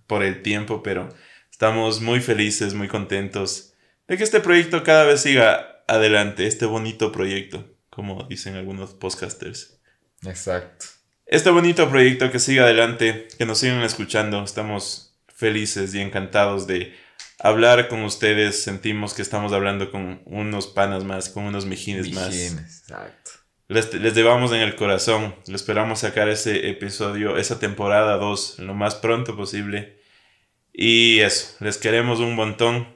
[0.06, 1.10] por el tiempo, pero
[1.50, 3.74] estamos muy felices, muy contentos
[4.08, 9.80] de que este proyecto cada vez siga adelante, este bonito proyecto, como dicen algunos podcasters.
[10.24, 10.86] Exacto.
[11.26, 16.94] Este bonito proyecto que siga adelante, que nos sigan escuchando, estamos felices y encantados de
[17.40, 22.28] hablar con ustedes, sentimos que estamos hablando con unos panas más, con unos mijines más.
[22.28, 23.45] Mijines, Exacto.
[23.68, 28.74] Les, les llevamos en el corazón, le esperamos sacar ese episodio, esa temporada 2, lo
[28.74, 30.00] más pronto posible.
[30.72, 32.88] Y eso, les queremos un montón,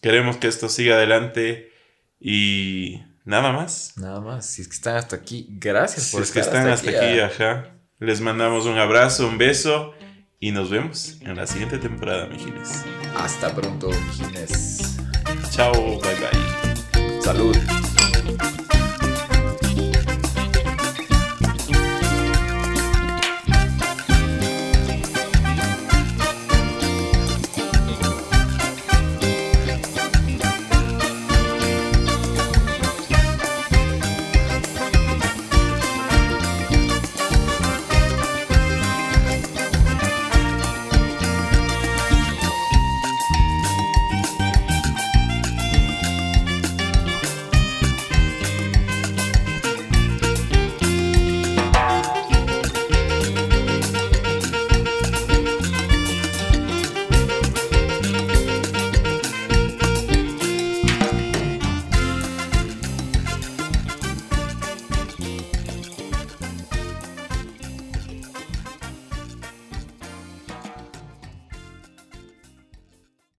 [0.00, 1.72] queremos que esto siga adelante
[2.20, 3.94] y nada más.
[3.96, 4.46] Nada más.
[4.46, 7.26] Si es que están hasta aquí, gracias Si por es que están hasta aquí, ah.
[7.26, 7.72] ajá.
[7.98, 9.94] Les mandamos un abrazo, un beso
[10.38, 12.84] y nos vemos en la siguiente temporada, mijines.
[13.16, 14.96] Hasta pronto, mijines.
[15.50, 17.22] Chao, bye bye.
[17.22, 17.56] Salud.